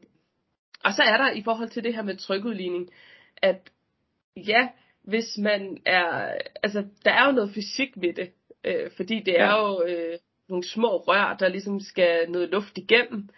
Og 0.83 0.93
så 0.93 1.03
er 1.03 1.17
der 1.17 1.31
i 1.31 1.43
forhold 1.43 1.69
til 1.69 1.83
det 1.83 1.95
her 1.95 2.01
med 2.01 2.17
trykudligning, 2.17 2.89
at 3.37 3.69
ja, 4.37 4.69
hvis 5.03 5.37
man 5.37 5.77
er, 5.85 6.37
altså 6.63 6.85
der 7.05 7.11
er 7.11 7.25
jo 7.25 7.31
noget 7.31 7.53
fysik 7.55 7.89
ved 7.95 8.13
det. 8.13 8.31
Øh, 8.63 8.91
fordi 8.95 9.19
det 9.19 9.39
er 9.39 9.57
jo 9.57 9.83
øh, 9.83 10.19
nogle 10.49 10.63
små 10.63 10.97
rør, 10.97 11.35
der 11.39 11.47
ligesom 11.47 11.79
skal 11.79 12.31
noget 12.31 12.49
luft 12.49 12.77
igennem. 12.77 13.29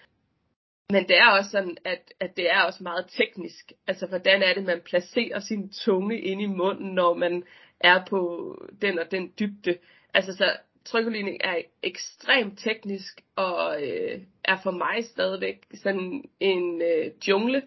Men 0.90 1.08
det 1.08 1.18
er 1.18 1.28
også 1.32 1.50
sådan, 1.50 1.78
at, 1.86 2.14
at 2.20 2.38
det 2.38 2.52
er 2.52 2.62
også 2.62 2.84
meget 2.84 3.06
teknisk. 3.18 3.72
Altså, 3.88 4.08
hvordan 4.08 4.44
er 4.44 4.54
det, 4.54 4.64
man 4.64 4.82
placerer 4.86 5.40
sin 5.40 5.70
tunge 5.70 6.22
ind 6.22 6.42
i 6.42 6.46
munden, 6.46 6.96
når 6.96 7.14
man 7.14 7.44
er 7.80 8.06
på 8.10 8.54
den 8.82 9.00
og 9.00 9.12
den 9.12 9.34
dybde. 9.40 9.78
Altså, 10.14 10.34
så 10.34 10.58
trykudligning 10.88 11.38
er 11.44 11.62
ekstremt 11.84 12.60
teknisk, 12.60 13.22
og 13.36 13.84
øh, 13.84 14.22
er 14.44 14.58
for 14.64 14.72
mig 14.72 15.06
stadigvæk 15.06 15.66
sådan 15.74 16.24
en 16.40 16.82
øh, 16.82 17.12
jungle. 17.28 17.64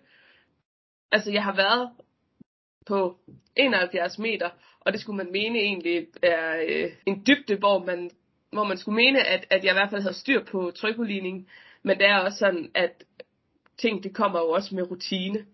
Altså, 1.12 1.32
jeg 1.32 1.44
har 1.44 1.56
været 1.56 1.90
på 2.86 3.18
71 3.56 4.18
meter, 4.18 4.50
og 4.80 4.92
det 4.92 5.00
skulle 5.00 5.16
man 5.16 5.32
mene 5.32 5.58
egentlig 5.58 6.06
er 6.22 6.64
øh, 6.68 6.90
en 7.06 7.26
dybde, 7.26 7.56
hvor 7.56 7.84
man, 7.84 8.10
hvor 8.52 8.64
man 8.64 8.76
skulle 8.76 8.96
mene, 8.96 9.26
at, 9.26 9.46
at 9.50 9.64
jeg 9.64 9.72
i 9.72 9.78
hvert 9.78 9.90
fald 9.90 10.02
havde 10.02 10.14
styr 10.14 10.44
på 10.44 10.70
trykudligning. 10.70 11.48
Men 11.82 11.98
det 11.98 12.06
er 12.06 12.18
også 12.18 12.38
sådan, 12.38 12.70
at 12.74 13.04
ting, 13.78 14.04
det 14.04 14.14
kommer 14.14 14.40
jo 14.40 14.50
også 14.50 14.74
med 14.74 14.90
rutine. 14.90 15.46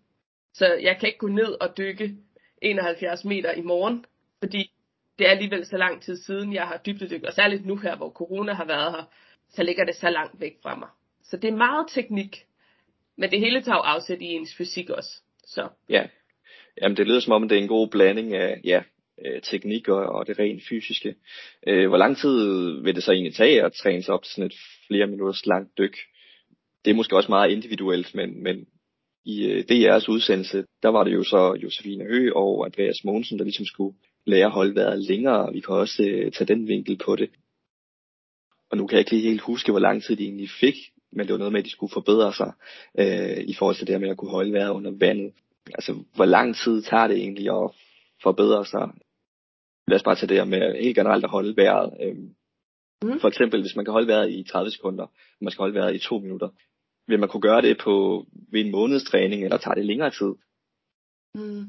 Så 0.54 0.74
jeg 0.74 0.96
kan 1.00 1.06
ikke 1.06 1.18
gå 1.18 1.28
ned 1.28 1.60
og 1.60 1.76
dykke 1.78 2.16
71 2.62 3.24
meter 3.24 3.52
i 3.52 3.60
morgen, 3.60 4.04
fordi 4.38 4.70
det 5.18 5.26
er 5.26 5.30
alligevel 5.30 5.66
så 5.66 5.76
lang 5.76 6.02
tid 6.02 6.16
siden, 6.16 6.52
jeg 6.52 6.66
har 6.66 6.80
dybdedykket, 6.86 7.28
og 7.28 7.32
særligt 7.32 7.66
nu 7.66 7.76
her, 7.76 7.96
hvor 7.96 8.10
corona 8.10 8.52
har 8.52 8.64
været 8.64 8.92
her, 8.92 9.04
så 9.48 9.62
ligger 9.62 9.84
det 9.84 9.94
så 9.94 10.10
langt 10.10 10.40
væk 10.40 10.52
fra 10.62 10.76
mig. 10.76 10.88
Så 11.24 11.36
det 11.36 11.48
er 11.50 11.56
meget 11.56 11.86
teknik, 11.88 12.44
men 13.16 13.30
det 13.30 13.40
hele 13.40 13.62
tager 13.62 13.78
afsæt 13.78 14.20
i 14.20 14.24
ens 14.24 14.54
fysik 14.56 14.90
også. 14.90 15.22
Så. 15.44 15.68
Ja, 15.88 16.06
Jamen, 16.82 16.96
det 16.96 17.06
lyder 17.06 17.20
som 17.20 17.32
om, 17.32 17.48
det 17.48 17.58
er 17.58 17.62
en 17.62 17.68
god 17.68 17.88
blanding 17.88 18.34
af 18.34 18.60
ja, 18.64 18.82
øh, 19.26 19.42
teknik 19.42 19.88
og, 19.88 20.06
og 20.06 20.26
det 20.26 20.38
rent 20.38 20.62
fysiske. 20.68 21.14
Øh, 21.66 21.88
hvor 21.88 21.96
lang 21.96 22.16
tid 22.16 22.38
vil 22.82 22.94
det 22.94 23.02
så 23.02 23.12
egentlig 23.12 23.34
tage 23.34 23.64
at 23.64 23.72
træne 23.72 24.02
sig 24.02 24.14
op 24.14 24.22
til 24.22 24.32
sådan 24.32 24.46
et 24.46 24.56
flere 24.86 25.06
minutters 25.06 25.46
langt 25.46 25.78
dyk? 25.78 25.96
Det 26.84 26.90
er 26.90 26.94
måske 26.94 27.16
også 27.16 27.28
meget 27.28 27.50
individuelt, 27.50 28.14
men, 28.14 28.42
men 28.42 28.66
i 29.24 29.46
øh, 29.46 29.64
DR's 29.70 30.08
udsendelse, 30.08 30.64
der 30.82 30.88
var 30.88 31.04
det 31.04 31.14
jo 31.14 31.22
så 31.22 31.58
Josefine 31.62 32.04
Hø 32.04 32.30
og 32.32 32.64
Andreas 32.64 33.04
Mogensen, 33.04 33.38
der 33.38 33.44
ligesom 33.44 33.66
skulle 33.66 33.96
lære 34.26 34.74
vejret 34.74 34.98
længere. 34.98 35.52
Vi 35.52 35.60
kan 35.60 35.74
også 35.74 36.02
øh, 36.02 36.32
tage 36.32 36.54
den 36.54 36.68
vinkel 36.68 36.98
på 37.04 37.16
det. 37.16 37.30
Og 38.70 38.76
nu 38.76 38.86
kan 38.86 38.96
jeg 38.96 39.00
ikke 39.00 39.10
lige 39.10 39.28
helt 39.28 39.40
huske, 39.40 39.72
hvor 39.72 39.80
lang 39.80 40.02
tid 40.02 40.16
de 40.16 40.24
egentlig 40.24 40.50
fik, 40.60 40.74
men 41.12 41.26
det 41.26 41.32
var 41.32 41.38
noget 41.38 41.52
med, 41.52 41.60
at 41.60 41.64
de 41.64 41.70
skulle 41.70 41.92
forbedre 41.92 42.32
sig 42.32 42.52
øh, 42.98 43.44
i 43.44 43.54
forhold 43.54 43.76
til 43.76 43.86
det 43.86 43.94
her 43.94 44.00
med 44.00 44.08
at 44.08 44.16
kunne 44.16 44.30
holde 44.30 44.52
vejret 44.52 44.70
under 44.70 44.90
vandet. 44.90 45.32
Altså, 45.74 46.04
hvor 46.14 46.24
lang 46.24 46.56
tid 46.56 46.82
tager 46.82 47.06
det 47.06 47.16
egentlig 47.16 47.48
at 47.50 47.70
forbedre 48.22 48.66
sig? 48.66 48.90
Lad 49.88 49.96
os 49.96 50.02
bare 50.02 50.14
tage 50.14 50.28
det 50.28 50.36
her 50.36 50.44
med 50.44 50.82
helt 50.82 50.96
generelt 50.96 51.24
at 51.24 51.30
holde 51.30 51.56
vejret. 51.56 51.92
Øhm, 52.02 52.34
mm. 53.02 53.20
For 53.20 53.28
eksempel, 53.28 53.60
hvis 53.60 53.76
man 53.76 53.84
kan 53.84 53.92
holde 53.92 54.08
vejret 54.08 54.30
i 54.30 54.42
30 54.42 54.70
sekunder, 54.70 55.04
og 55.04 55.40
man 55.40 55.50
skal 55.50 55.62
holde 55.62 55.74
vejret 55.74 55.94
i 55.94 55.98
2 55.98 56.18
minutter, 56.18 56.48
vil 57.08 57.20
man 57.20 57.28
kunne 57.28 57.40
gøre 57.40 57.62
det 57.62 57.78
på 57.78 58.24
ved 58.52 58.60
en 58.60 58.70
måneds 58.70 59.04
træning, 59.04 59.44
eller 59.44 59.56
tager 59.56 59.74
det 59.74 59.86
længere 59.86 60.10
tid? 60.10 60.34
Mm. 61.34 61.64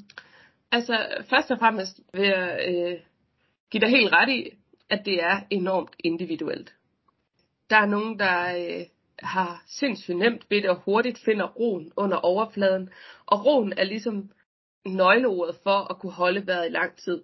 Altså, 0.72 1.08
først 1.30 1.52
og 1.52 1.60
fremmest 1.60 2.00
vil 2.14 2.28
jeg 2.28 2.60
øh, 2.68 3.00
give 3.72 3.82
dig 3.82 3.90
helt 3.90 4.14
ret 4.14 4.30
i, 4.30 4.50
at 4.90 5.06
det 5.06 5.24
er 5.24 5.42
enormt 5.50 5.96
individuelt. 6.00 6.74
Der 7.70 7.78
er 7.78 7.86
nogen, 7.86 8.20
der 8.20 8.58
øh, 8.58 8.86
har 9.20 9.64
sindssygt 9.68 10.18
nemt 10.18 10.46
ved 10.50 10.62
det 10.62 10.70
og 10.70 10.82
hurtigt 10.86 11.20
finder 11.26 11.48
roen 11.48 11.92
under 11.96 12.18
overfladen. 12.18 12.90
Og 13.26 13.46
roen 13.46 13.74
er 13.78 13.84
ligesom 13.84 14.32
nøgleordet 14.86 15.56
for 15.64 15.92
at 15.92 16.00
kunne 16.00 16.12
holde 16.12 16.48
vejret 16.48 16.66
i 16.66 16.72
lang 16.72 16.98
tid. 16.98 17.24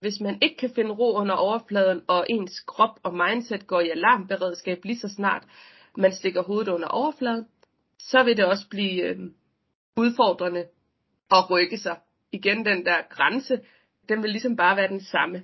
Hvis 0.00 0.20
man 0.20 0.38
ikke 0.42 0.56
kan 0.56 0.70
finde 0.74 0.90
ro 0.90 1.16
under 1.16 1.34
overfladen, 1.34 2.02
og 2.06 2.26
ens 2.28 2.60
krop 2.60 3.00
og 3.02 3.14
mindset 3.14 3.66
går 3.66 3.80
i 3.80 3.90
alarmberedskab 3.90 4.84
lige 4.84 4.98
så 4.98 5.08
snart 5.08 5.46
man 5.96 6.12
stikker 6.12 6.42
hovedet 6.42 6.68
under 6.68 6.88
overfladen, 6.88 7.46
så 7.98 8.22
vil 8.22 8.36
det 8.36 8.44
også 8.44 8.68
blive 8.70 9.02
øh, 9.02 9.18
udfordrende 9.96 10.66
at 11.30 11.50
rykke 11.50 11.78
sig. 11.78 11.98
Igen 12.32 12.66
den 12.66 12.84
der 12.84 13.02
grænse, 13.10 13.60
den 14.08 14.22
vil 14.22 14.30
ligesom 14.30 14.56
bare 14.56 14.76
være 14.76 14.88
den 14.88 15.00
samme. 15.00 15.42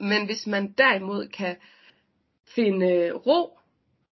Men 0.00 0.26
hvis 0.26 0.46
man 0.46 0.72
derimod 0.72 1.28
kan 1.28 1.56
finde 2.54 2.92
øh, 2.92 3.14
ro 3.14 3.58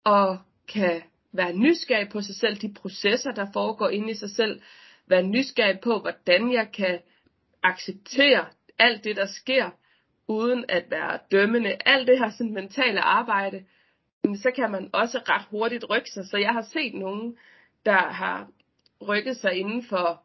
og 0.03 0.39
kan 0.73 1.01
være 1.31 1.53
nysgerrig 1.53 2.09
på 2.09 2.21
sig 2.21 2.35
selv, 2.35 2.55
de 2.55 2.73
processer, 2.73 3.31
der 3.31 3.47
foregår 3.53 3.89
inde 3.89 4.11
i 4.11 4.15
sig 4.15 4.29
selv, 4.29 4.61
være 5.07 5.23
nysgerrig 5.23 5.79
på, 5.79 5.99
hvordan 5.99 6.53
jeg 6.53 6.71
kan 6.73 6.99
acceptere 7.63 8.45
alt 8.79 9.03
det, 9.03 9.15
der 9.15 9.25
sker, 9.25 9.69
uden 10.27 10.65
at 10.69 10.85
være 10.89 11.19
dømmende. 11.31 11.77
Alt 11.85 12.07
det 12.07 12.19
her 12.19 12.29
sådan 12.29 12.53
mentale 12.53 13.01
arbejde, 13.01 13.65
så 14.35 14.51
kan 14.55 14.71
man 14.71 14.89
også 14.93 15.17
ret 15.29 15.47
hurtigt 15.49 15.89
rykke 15.89 16.09
sig. 16.09 16.25
Så 16.25 16.37
jeg 16.37 16.49
har 16.49 16.61
set 16.61 16.93
nogen, 16.93 17.37
der 17.85 17.97
har 17.97 18.47
rykket 19.07 19.37
sig 19.37 19.53
inden 19.53 19.83
for 19.83 20.23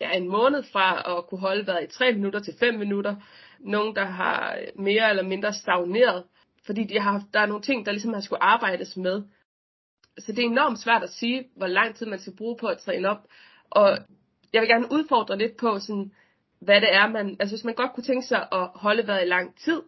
ja, 0.00 0.10
en 0.10 0.28
måned 0.28 0.62
fra 0.62 1.18
at 1.18 1.26
kunne 1.26 1.40
holde 1.40 1.66
vejret 1.66 1.84
i 1.84 1.96
3 1.98 2.12
minutter 2.12 2.40
til 2.40 2.54
5 2.58 2.74
minutter. 2.74 3.16
Nogen, 3.60 3.96
der 3.96 4.04
har 4.04 4.58
mere 4.74 5.10
eller 5.10 5.22
mindre 5.22 5.52
stagneret, 5.52 6.24
fordi 6.66 6.84
de 6.84 7.00
har, 7.00 7.22
der 7.32 7.40
er 7.40 7.46
nogle 7.46 7.62
ting, 7.62 7.86
der 7.86 7.92
ligesom 7.92 8.14
har 8.14 8.20
skulle 8.20 8.42
arbejdes 8.42 8.96
med 8.96 9.22
så 10.18 10.32
det 10.32 10.38
er 10.38 10.48
enormt 10.48 10.78
svært 10.78 11.02
at 11.02 11.10
sige, 11.10 11.48
hvor 11.56 11.66
lang 11.66 11.94
tid 11.94 12.06
man 12.06 12.18
skal 12.18 12.36
bruge 12.36 12.56
på 12.56 12.66
at 12.66 12.78
træne 12.78 13.08
op. 13.08 13.26
Og 13.70 13.98
jeg 14.52 14.60
vil 14.60 14.68
gerne 14.68 14.92
udfordre 14.92 15.38
lidt 15.38 15.56
på, 15.56 15.78
sådan, 15.78 16.12
hvad 16.60 16.80
det 16.80 16.94
er, 16.94 17.06
man... 17.06 17.36
Altså 17.40 17.56
hvis 17.56 17.64
man 17.64 17.74
godt 17.74 17.92
kunne 17.92 18.04
tænke 18.04 18.26
sig 18.26 18.48
at 18.52 18.68
holde 18.74 19.06
vejret 19.06 19.24
i 19.24 19.28
lang 19.28 19.56
tid, 19.56 19.82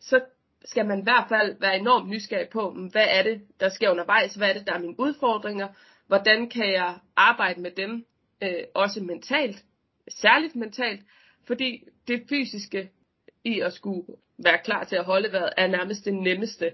så 0.00 0.20
skal 0.64 0.86
man 0.86 0.98
i 0.98 1.02
hvert 1.02 1.26
fald 1.28 1.56
være 1.60 1.78
enormt 1.78 2.08
nysgerrig 2.08 2.48
på, 2.48 2.70
hvad 2.92 3.06
er 3.10 3.22
det, 3.22 3.42
der 3.60 3.68
sker 3.68 3.90
undervejs, 3.90 4.34
hvad 4.34 4.48
er 4.48 4.52
det, 4.52 4.66
der 4.66 4.72
er 4.72 4.78
mine 4.78 5.00
udfordringer, 5.00 5.68
hvordan 6.06 6.48
kan 6.48 6.72
jeg 6.72 6.98
arbejde 7.16 7.60
med 7.60 7.70
dem, 7.70 8.06
øh, 8.42 8.64
også 8.74 9.00
mentalt, 9.00 9.64
særligt 10.08 10.56
mentalt, 10.56 11.00
fordi 11.46 11.82
det 12.08 12.22
fysiske 12.28 12.90
i 13.44 13.60
at 13.60 13.72
skulle 13.72 14.02
være 14.38 14.58
klar 14.64 14.84
til 14.84 14.96
at 14.96 15.04
holde 15.04 15.32
vejret, 15.32 15.52
er 15.56 15.66
nærmest 15.66 16.04
det 16.04 16.14
nemmeste. 16.14 16.72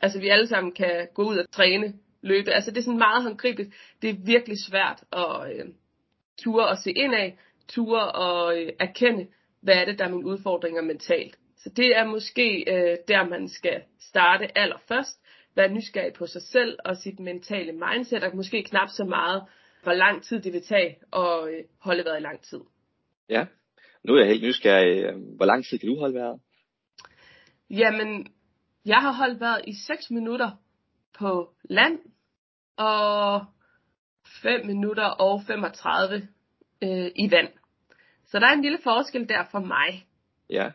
Altså 0.00 0.20
vi 0.20 0.28
alle 0.28 0.46
sammen 0.46 0.72
kan 0.72 1.08
gå 1.14 1.22
ud 1.22 1.36
og 1.36 1.50
træne 1.50 1.94
løbe. 2.22 2.50
Altså 2.50 2.70
det 2.70 2.78
er 2.78 2.82
sådan 2.82 2.98
meget 2.98 3.22
håndgribeligt. 3.22 3.74
Det 4.02 4.10
er 4.10 4.14
virkelig 4.24 4.56
svært 4.68 5.04
at 5.12 5.52
øh, 5.52 5.64
ture 6.38 6.68
og 6.68 6.78
se 6.78 6.90
ind 6.90 7.14
af, 7.14 7.38
ture 7.68 8.12
og 8.12 8.58
øh, 8.58 8.72
erkende, 8.80 9.26
hvad 9.60 9.74
er 9.74 9.84
det, 9.84 9.98
der 9.98 10.04
er 10.04 10.08
mine 10.08 10.26
udfordringer 10.26 10.82
mentalt. 10.82 11.38
Så 11.56 11.70
det 11.76 11.96
er 11.96 12.04
måske 12.04 12.64
øh, 12.68 12.96
der, 13.08 13.28
man 13.28 13.48
skal 13.48 13.82
starte 14.00 14.58
allerførst. 14.58 15.20
Være 15.56 15.72
nysgerrig 15.72 16.12
på 16.12 16.26
sig 16.26 16.42
selv 16.42 16.78
og 16.84 16.96
sit 16.96 17.20
mentale 17.20 17.72
mindset, 17.72 18.24
og 18.24 18.36
måske 18.36 18.62
knap 18.62 18.88
så 18.88 19.04
meget, 19.04 19.42
hvor 19.82 19.92
lang 19.92 20.22
tid 20.22 20.40
det 20.40 20.52
vil 20.52 20.62
tage 20.62 20.98
at 21.12 21.48
øh, 21.48 21.64
holde 21.78 22.04
vejret 22.04 22.20
i 22.20 22.22
lang 22.22 22.40
tid. 22.42 22.60
Ja, 23.28 23.46
nu 24.04 24.14
er 24.14 24.18
jeg 24.18 24.28
helt 24.28 24.42
nysgerrig. 24.42 25.04
Øh, 25.04 25.36
hvor 25.36 25.44
lang 25.44 25.64
tid 25.64 25.78
kan 25.78 25.88
du 25.88 25.98
holde 25.98 26.14
vejret? 26.14 26.40
Jamen, 27.70 28.32
jeg 28.84 28.96
har 28.96 29.12
holdt 29.12 29.40
vejret 29.40 29.64
i 29.66 29.72
6 29.86 30.10
minutter 30.10 30.50
på 31.18 31.54
land, 31.64 31.98
og 32.76 33.44
5 34.42 34.66
minutter 34.66 35.04
og 35.04 35.42
35 35.46 36.28
øh, 36.82 37.10
i 37.16 37.30
vand. 37.30 37.48
Så 38.24 38.38
der 38.38 38.46
er 38.46 38.52
en 38.52 38.62
lille 38.62 38.78
forskel 38.82 39.28
der 39.28 39.44
for 39.50 39.58
mig. 39.58 40.06
Ja. 40.50 40.70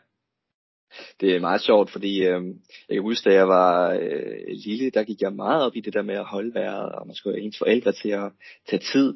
Det 1.22 1.36
er 1.36 1.39
meget 1.39 1.62
sjovt, 1.62 1.92
fordi 1.92 2.18
øh, 2.20 2.42
jeg 2.89 2.96
kan 2.96 3.01
huske, 3.01 3.30
da 3.30 3.36
jeg 3.36 3.48
var 3.48 3.94
øh, 4.01 4.48
lille, 4.65 4.89
der 4.89 5.04
gik 5.04 5.22
jeg 5.22 5.34
meget 5.34 5.63
op 5.63 5.75
i 5.75 5.80
det 5.80 5.94
der 5.94 6.01
med 6.01 6.15
at 6.15 6.25
holde 6.25 6.54
vejret, 6.54 6.92
og 6.92 7.08
man 7.08 7.15
skulle 7.15 7.36
have 7.36 7.46
ens 7.46 7.58
forældre 7.58 7.92
til 7.92 8.10
at 8.10 8.32
tage 8.68 8.84
tid, 8.94 9.13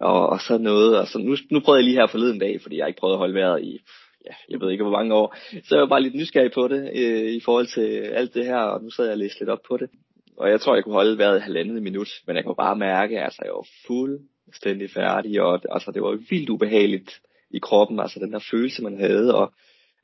og, 0.00 0.28
og 0.28 0.40
sådan 0.40 0.60
noget. 0.60 0.98
Og 0.98 1.06
så 1.06 1.18
nu, 1.18 1.36
nu 1.50 1.60
prøvede 1.60 1.78
jeg 1.78 1.84
lige 1.84 2.00
her 2.00 2.06
forleden 2.06 2.38
dag, 2.38 2.62
fordi 2.62 2.78
jeg 2.78 2.88
ikke 2.88 3.00
prøvede 3.00 3.14
at 3.14 3.18
holde 3.18 3.34
vejret 3.34 3.62
i, 3.62 3.80
ja, 4.26 4.34
jeg 4.48 4.60
ved 4.60 4.70
ikke 4.70 4.84
hvor 4.84 4.98
mange 4.98 5.14
år. 5.14 5.36
Så 5.50 5.74
jeg 5.74 5.80
var 5.80 5.88
bare 5.88 6.02
lidt 6.02 6.14
nysgerrig 6.14 6.52
på 6.52 6.68
det, 6.68 6.90
øh, 6.94 7.30
i 7.30 7.40
forhold 7.40 7.66
til 7.66 7.88
alt 8.20 8.34
det 8.34 8.44
her, 8.44 8.56
og 8.58 8.82
nu 8.82 8.90
sad 8.90 9.04
jeg 9.04 9.12
og 9.12 9.18
læste 9.18 9.40
lidt 9.40 9.50
op 9.50 9.62
på 9.68 9.76
det 9.76 9.88
og 10.36 10.50
jeg 10.50 10.60
tror, 10.60 10.74
jeg 10.74 10.84
kunne 10.84 10.94
holde 10.94 11.18
vejret 11.18 11.42
halvandet 11.42 11.82
minut, 11.82 12.08
men 12.26 12.36
jeg 12.36 12.44
kunne 12.44 12.56
bare 12.56 12.76
mærke, 12.76 13.18
at 13.18 13.24
altså, 13.24 13.42
jeg 13.44 13.52
var 13.52 13.66
fuldstændig 13.86 14.90
færdig, 14.90 15.42
og 15.42 15.60
altså, 15.70 15.90
det 15.90 16.02
var 16.02 16.18
vildt 16.30 16.50
ubehageligt 16.50 17.20
i 17.50 17.58
kroppen, 17.58 18.00
altså 18.00 18.20
den 18.20 18.32
der 18.32 18.38
følelse, 18.50 18.82
man 18.82 19.00
havde, 19.00 19.34
og 19.34 19.52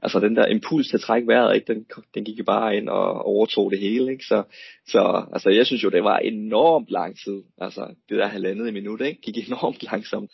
altså 0.02 0.20
den 0.20 0.36
der 0.36 0.46
impuls 0.46 0.88
til 0.88 0.96
at 0.96 1.00
trække 1.00 1.28
vejret, 1.28 1.54
ikke, 1.54 1.74
den, 1.74 1.86
den 2.14 2.24
gik 2.24 2.44
bare 2.46 2.76
ind 2.76 2.88
og 2.88 3.26
overtog 3.26 3.70
det 3.70 3.80
hele, 3.80 4.12
ikke? 4.12 4.24
Så, 4.24 4.42
så 4.86 5.26
altså, 5.32 5.50
jeg 5.50 5.66
synes 5.66 5.84
jo, 5.84 5.88
det 5.90 6.04
var 6.04 6.18
enormt 6.18 6.90
lang 6.90 7.16
tid, 7.24 7.42
altså 7.58 7.94
det 8.08 8.18
der 8.18 8.26
halvandet 8.26 8.74
minut, 8.74 9.00
ikke, 9.00 9.20
gik 9.20 9.36
enormt 9.48 9.82
langsomt, 9.82 10.30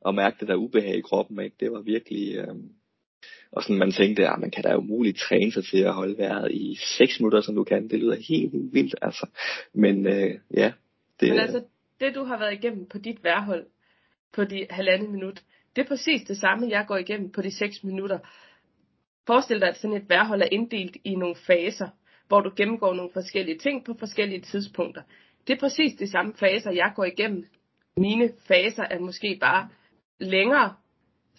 og 0.00 0.14
mærke 0.14 0.36
det 0.40 0.48
der 0.48 0.54
ubehag 0.54 0.96
i 0.96 1.00
kroppen, 1.00 1.40
ikke? 1.40 1.56
det 1.60 1.72
var 1.72 1.80
virkelig, 1.80 2.36
øh, 2.36 2.54
og 3.52 3.62
sådan 3.62 3.78
man 3.78 3.92
tænkte, 3.92 4.28
at 4.28 4.40
man 4.40 4.50
kan 4.50 4.64
da 4.64 4.76
umuligt 4.76 5.18
træne 5.18 5.52
sig 5.52 5.64
til 5.64 5.78
at 5.78 5.94
holde 5.94 6.18
vejret 6.18 6.52
i 6.52 6.78
6 6.98 7.20
minutter, 7.20 7.40
som 7.40 7.54
du 7.54 7.64
kan. 7.64 7.88
Det 7.90 7.98
lyder 7.98 8.16
helt 8.28 8.52
vildt, 8.72 8.94
altså. 9.02 9.26
Men 9.74 10.06
øh, 10.06 10.30
ja. 10.54 10.72
Det, 11.20 11.28
Men 11.28 11.38
altså, 11.38 11.62
det 12.00 12.14
du 12.14 12.24
har 12.24 12.38
været 12.38 12.52
igennem 12.52 12.86
på 12.86 12.98
dit 12.98 13.24
værhold, 13.24 13.66
på 14.32 14.44
de 14.44 14.66
halvandet 14.70 15.10
minut, 15.10 15.42
det 15.76 15.84
er 15.84 15.88
præcis 15.88 16.22
det 16.28 16.36
samme, 16.36 16.68
jeg 16.70 16.84
går 16.88 16.96
igennem 16.96 17.30
på 17.30 17.42
de 17.42 17.50
6 17.50 17.84
minutter 17.84 18.18
forestil 19.28 19.60
dig, 19.60 19.68
at 19.68 19.76
sådan 19.76 19.96
et 19.96 20.08
værhold 20.08 20.42
er 20.42 20.48
inddelt 20.52 20.96
i 21.04 21.14
nogle 21.14 21.36
faser, 21.46 21.88
hvor 22.28 22.40
du 22.40 22.50
gennemgår 22.56 22.94
nogle 22.94 23.10
forskellige 23.12 23.58
ting 23.58 23.84
på 23.84 23.94
forskellige 23.98 24.40
tidspunkter. 24.40 25.02
Det 25.46 25.52
er 25.54 25.60
præcis 25.60 25.98
de 25.98 26.10
samme 26.10 26.34
faser, 26.34 26.70
jeg 26.72 26.92
går 26.96 27.04
igennem. 27.04 27.44
Mine 27.96 28.30
faser 28.48 28.84
er 28.90 28.98
måske 28.98 29.38
bare 29.40 29.68
længere, 30.20 30.74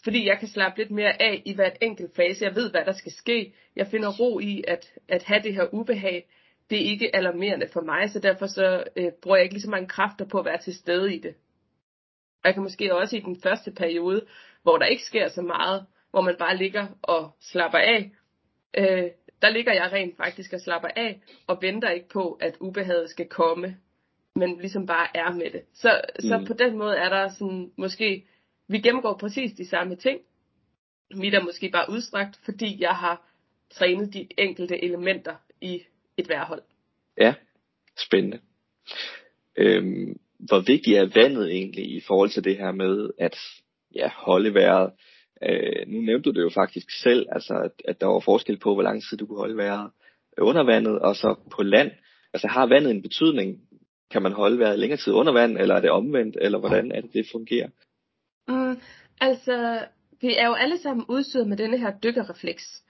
fordi 0.04 0.28
jeg 0.28 0.40
kan 0.40 0.48
slappe 0.48 0.80
lidt 0.80 0.92
mere 0.92 1.22
af 1.22 1.42
i 1.46 1.54
hvert 1.56 1.78
enkelt 1.82 2.16
fase. 2.16 2.46
Jeg 2.46 2.56
ved, 2.56 2.72
hvad 2.72 2.86
der 2.86 2.92
skal 2.92 3.12
ske. 3.12 3.54
Jeg 3.76 3.88
finder 3.88 4.10
ro 4.20 4.40
i 4.40 4.64
at, 4.68 4.94
at 5.08 5.24
have 5.24 5.42
det 5.44 5.54
her 5.54 5.74
ubehag. 5.74 6.30
Det 6.70 6.78
er 6.82 6.92
ikke 6.92 7.16
alarmerende 7.16 7.68
for 7.74 7.82
mig, 7.82 8.10
så 8.10 8.20
derfor 8.20 8.48
så 8.48 8.84
øh, 8.96 9.12
bruger 9.22 9.38
jeg 9.38 9.44
ikke 9.44 9.56
lige 9.56 9.64
så 9.64 9.70
mange 9.70 9.88
kræfter 9.88 10.26
på 10.26 10.40
at 10.40 10.46
være 10.46 10.58
til 10.58 10.76
stede 10.76 11.16
i 11.16 11.20
det. 11.20 11.36
Jeg 12.44 12.54
kan 12.54 12.64
måske 12.64 12.96
også 12.96 13.18
i 13.18 13.20
den 13.20 13.42
første 13.42 13.72
periode, 13.72 14.26
hvor 14.64 14.78
der 14.78 14.86
ikke 14.86 15.04
sker 15.04 15.28
så 15.28 15.42
meget, 15.42 15.86
hvor 16.12 16.22
man 16.22 16.36
bare 16.40 16.58
ligger 16.58 16.88
og 17.02 17.32
slapper 17.42 17.78
af, 17.78 18.12
øh, 18.78 19.12
der 19.42 19.50
ligger 19.50 19.74
jeg 19.74 19.92
rent 19.92 20.18
faktisk 20.18 20.54
og 20.54 20.62
slapper 20.62 20.90
af, 20.96 21.22
og 21.48 21.58
venter 21.62 21.90
ikke 21.90 22.10
på, 22.10 22.32
at 22.32 22.58
ubehaget 22.60 23.10
skal 23.10 23.28
komme, 23.28 23.78
men 24.36 24.58
ligesom 24.58 24.86
bare 24.86 25.08
er 25.18 25.34
med 25.34 25.52
det. 25.52 25.62
Så, 25.74 26.02
mm. 26.16 26.22
så 26.22 26.44
på 26.48 26.54
den 26.54 26.78
måde 26.78 26.98
er 26.98 27.10
der 27.10 27.30
sådan, 27.30 27.72
måske, 27.78 28.26
vi 28.68 28.80
gennemgår 28.80 29.18
præcis 29.18 29.54
de 29.58 29.68
samme 29.68 29.96
ting. 29.96 30.20
Mit 31.16 31.34
er 31.34 31.44
måske 31.44 31.70
bare 31.70 31.90
udstrakt, 31.90 32.40
fordi 32.46 32.82
jeg 32.82 32.96
har 32.96 33.30
trænet 33.72 34.14
de 34.14 34.28
enkelte 34.38 34.84
elementer 34.84 35.36
i 35.62 35.82
et 36.18 36.30
værhold. 36.30 36.62
Ja, 37.18 37.34
spændende. 37.98 38.40
Øhm, 39.56 40.20
hvor 40.40 40.60
vigtigt 40.60 40.98
er 40.98 41.22
vandet 41.22 41.52
egentlig 41.52 41.96
i 41.96 42.02
forhold 42.08 42.30
til 42.30 42.44
det 42.44 42.58
her 42.58 42.72
med 42.72 43.10
at 43.18 43.38
ja, 43.96 44.10
holde 44.16 44.54
vejret? 44.54 44.92
Øh, 45.44 45.88
nu 45.88 46.02
nævnte 46.02 46.30
du 46.30 46.36
det 46.36 46.42
jo 46.42 46.50
faktisk 46.50 46.88
selv, 47.04 47.28
altså 47.32 47.54
at, 47.54 47.72
at 47.86 48.02
der 48.02 48.08
var 48.08 48.20
forskel 48.20 48.58
på, 48.60 48.74
hvor 48.74 48.84
lang 48.84 49.04
tid 49.04 49.18
du 49.18 49.26
kunne 49.26 49.38
holde 49.38 49.58
vejret 49.58 49.92
under 50.38 50.64
vandet, 50.64 51.00
og 51.00 51.16
så 51.16 51.36
på 51.56 51.64
land. 51.64 51.92
Altså 52.34 52.48
har 52.48 52.66
vandet 52.66 52.92
en 52.92 53.02
betydning? 53.02 53.60
Kan 54.12 54.22
man 54.22 54.32
holde 54.32 54.60
vejret 54.60 54.80
længere 54.80 55.00
tid 55.00 55.14
under 55.14 55.34
vand, 55.34 55.58
eller 55.58 55.76
er 55.76 55.82
det 55.82 55.92
omvendt, 55.92 56.38
eller 56.42 56.60
hvordan 56.60 56.92
er 56.92 57.02
det, 57.02 57.14
det 57.14 57.26
fungerer? 57.32 57.70
Mm, 58.48 58.80
altså, 59.22 59.86
vi 60.22 60.36
er 60.36 60.48
jo 60.48 60.54
alle 60.54 60.78
sammen 60.78 61.06
udstyret 61.10 61.48
med 61.48 61.58
denne 61.58 61.78
her 61.78 61.92
dykkerrefleks, 62.04 62.84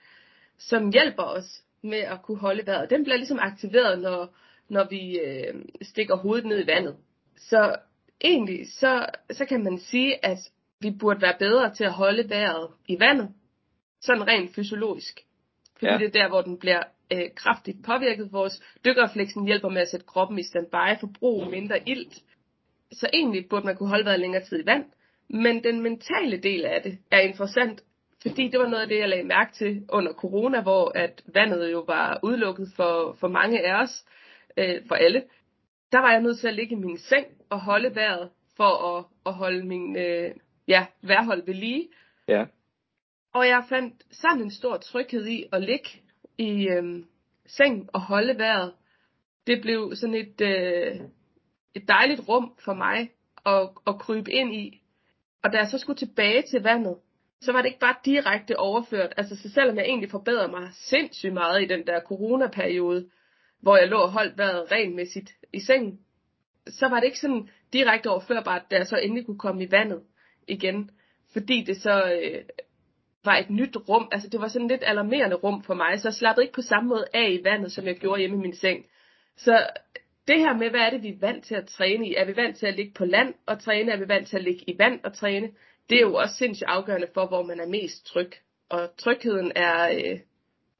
som 0.58 0.92
hjælper 0.92 1.22
os 1.22 1.62
med 1.82 1.98
at 1.98 2.22
kunne 2.22 2.38
holde 2.38 2.66
vejret. 2.66 2.90
Den 2.90 3.02
bliver 3.04 3.16
ligesom 3.16 3.38
aktiveret, 3.40 3.98
når, 3.98 4.36
når 4.68 4.86
vi 4.90 5.18
øh, 5.18 5.54
stikker 5.82 6.16
hovedet 6.16 6.46
ned 6.46 6.64
i 6.64 6.66
vandet. 6.66 6.96
Så 7.36 7.76
egentlig, 8.24 8.72
så, 8.72 9.06
så 9.30 9.44
kan 9.44 9.64
man 9.64 9.78
sige, 9.78 10.24
at 10.24 10.38
vi 10.80 10.90
burde 11.00 11.22
være 11.22 11.38
bedre 11.38 11.74
til 11.74 11.84
at 11.84 11.92
holde 11.92 12.30
vejret 12.30 12.68
i 12.88 13.00
vandet, 13.00 13.28
sådan 14.00 14.26
rent 14.26 14.54
fysiologisk. 14.54 15.20
Fordi 15.78 15.92
ja. 15.92 15.98
det 15.98 16.06
er 16.06 16.22
der, 16.22 16.28
hvor 16.28 16.42
den 16.42 16.58
bliver 16.58 16.82
øh, 17.12 17.30
kraftigt 17.36 17.84
påvirket. 17.84 18.32
Vores 18.32 18.62
dykkerrefleksen 18.84 19.46
hjælper 19.46 19.68
med 19.68 19.82
at 19.82 19.88
sætte 19.88 20.06
kroppen 20.06 20.38
i 20.38 20.42
standby, 20.42 21.00
forbruge 21.00 21.50
mindre 21.50 21.88
ilt. 21.88 22.14
Så 22.92 23.10
egentlig 23.12 23.48
burde 23.48 23.66
man 23.66 23.76
kunne 23.76 23.88
holde 23.88 24.04
vejret 24.04 24.20
længere 24.20 24.44
tid 24.44 24.62
i 24.62 24.66
vand. 24.66 24.84
Men 25.28 25.64
den 25.64 25.80
mentale 25.82 26.36
del 26.36 26.64
af 26.64 26.82
det 26.82 26.98
er 27.10 27.20
interessant, 27.20 27.82
fordi 28.22 28.48
det 28.48 28.60
var 28.60 28.68
noget 28.68 28.82
af 28.82 28.88
det, 28.88 28.98
jeg 28.98 29.08
lagde 29.08 29.24
mærke 29.24 29.52
til 29.52 29.86
under 29.88 30.12
corona, 30.12 30.62
hvor 30.62 30.92
at 30.94 31.22
vandet 31.34 31.72
jo 31.72 31.84
var 31.86 32.20
udelukket 32.22 32.68
for, 32.76 33.16
for 33.20 33.28
mange 33.28 33.66
af 33.66 33.82
os, 33.82 34.04
øh, 34.56 34.82
for 34.88 34.94
alle. 34.94 35.22
Der 35.92 35.98
var 35.98 36.12
jeg 36.12 36.22
nødt 36.22 36.38
til 36.38 36.48
at 36.48 36.54
ligge 36.54 36.72
i 36.72 36.78
min 36.78 36.98
seng 36.98 37.26
og 37.50 37.60
holde 37.60 37.94
vejret 37.94 38.30
for 38.56 38.96
at, 38.96 39.04
at 39.26 39.34
holde 39.34 39.66
min, 39.66 39.96
øh, 39.96 40.30
ja, 40.70 40.86
værhold 41.02 41.46
ved 41.46 41.54
lige. 41.54 41.88
Ja. 42.28 42.44
Og 43.32 43.48
jeg 43.48 43.64
fandt 43.68 43.94
sådan 44.10 44.42
en 44.42 44.50
stor 44.50 44.76
tryghed 44.76 45.26
i 45.26 45.44
at 45.52 45.62
ligge 45.62 45.88
i 46.38 46.68
øh, 46.68 47.04
seng 47.46 47.90
og 47.92 48.00
holde 48.00 48.38
vejret. 48.38 48.72
Det 49.46 49.62
blev 49.62 49.92
sådan 49.94 50.14
et, 50.14 50.40
øh, 50.40 51.00
et 51.74 51.88
dejligt 51.88 52.28
rum 52.28 52.54
for 52.64 52.74
mig 52.74 53.10
at, 53.46 53.68
at 53.86 53.98
krybe 53.98 54.32
ind 54.32 54.54
i. 54.54 54.82
Og 55.42 55.52
da 55.52 55.58
jeg 55.58 55.68
så 55.68 55.78
skulle 55.78 55.96
tilbage 55.96 56.42
til 56.42 56.62
vandet, 56.62 56.96
så 57.40 57.52
var 57.52 57.62
det 57.62 57.68
ikke 57.68 57.80
bare 57.80 57.94
direkte 58.04 58.58
overført. 58.58 59.12
Altså 59.16 59.36
så 59.36 59.50
selvom 59.50 59.76
jeg 59.76 59.84
egentlig 59.84 60.10
forbedrede 60.10 60.50
mig 60.50 60.68
sindssygt 60.72 61.32
meget 61.32 61.62
i 61.62 61.66
den 61.66 61.86
der 61.86 62.00
coronaperiode, 62.00 63.10
hvor 63.60 63.76
jeg 63.76 63.88
lå 63.88 63.96
og 63.96 64.12
holdt 64.12 64.38
vejret 64.38 64.72
regelmæssigt 64.72 65.32
i 65.52 65.60
sengen, 65.60 66.00
så 66.66 66.88
var 66.88 67.00
det 67.00 67.06
ikke 67.06 67.18
sådan 67.18 67.48
direkte 67.72 68.10
overførbart, 68.10 68.70
da 68.70 68.76
jeg 68.76 68.86
så 68.86 68.96
endelig 68.96 69.26
kunne 69.26 69.38
komme 69.38 69.64
i 69.64 69.70
vandet 69.70 70.02
igen, 70.50 70.90
fordi 71.32 71.64
det 71.64 71.82
så 71.82 72.18
øh, 72.22 72.42
var 73.24 73.36
et 73.36 73.50
nyt 73.50 73.76
rum. 73.88 74.08
Altså 74.12 74.28
det 74.28 74.40
var 74.40 74.48
sådan 74.48 74.68
lidt 74.68 74.84
alarmerende 74.86 75.36
rum 75.36 75.62
for 75.62 75.74
mig, 75.74 76.00
så 76.00 76.08
jeg 76.08 76.14
slappede 76.14 76.44
ikke 76.44 76.54
på 76.54 76.62
samme 76.62 76.88
måde 76.88 77.04
af 77.14 77.30
i 77.30 77.44
vandet, 77.44 77.72
som 77.72 77.86
jeg 77.86 77.96
gjorde 77.96 78.20
hjemme 78.20 78.36
i 78.36 78.40
min 78.40 78.56
seng. 78.56 78.86
Så 79.36 79.66
det 80.28 80.38
her 80.38 80.54
med, 80.54 80.70
hvad 80.70 80.80
er 80.80 80.90
det, 80.90 81.02
vi 81.02 81.08
er 81.08 81.20
vant 81.20 81.44
til 81.44 81.54
at 81.54 81.66
træne 81.66 82.08
i? 82.08 82.14
Er 82.14 82.24
vi 82.24 82.36
vant 82.36 82.56
til 82.56 82.66
at 82.66 82.76
ligge 82.76 82.92
på 82.94 83.04
land 83.04 83.34
og 83.46 83.60
træne? 83.60 83.92
Er 83.92 83.96
vi 83.96 84.08
vant 84.08 84.28
til 84.28 84.36
at 84.36 84.44
ligge 84.44 84.70
i 84.70 84.78
vand 84.78 85.00
og 85.04 85.12
træne? 85.12 85.50
Det 85.90 85.96
er 85.96 86.00
jo 86.00 86.14
også 86.14 86.34
sindssygt 86.34 86.68
afgørende 86.68 87.06
for, 87.14 87.26
hvor 87.26 87.42
man 87.42 87.60
er 87.60 87.66
mest 87.66 88.06
tryg. 88.06 88.32
Og 88.68 88.96
trygheden 88.98 89.52
er, 89.56 89.90
øh, 89.90 90.20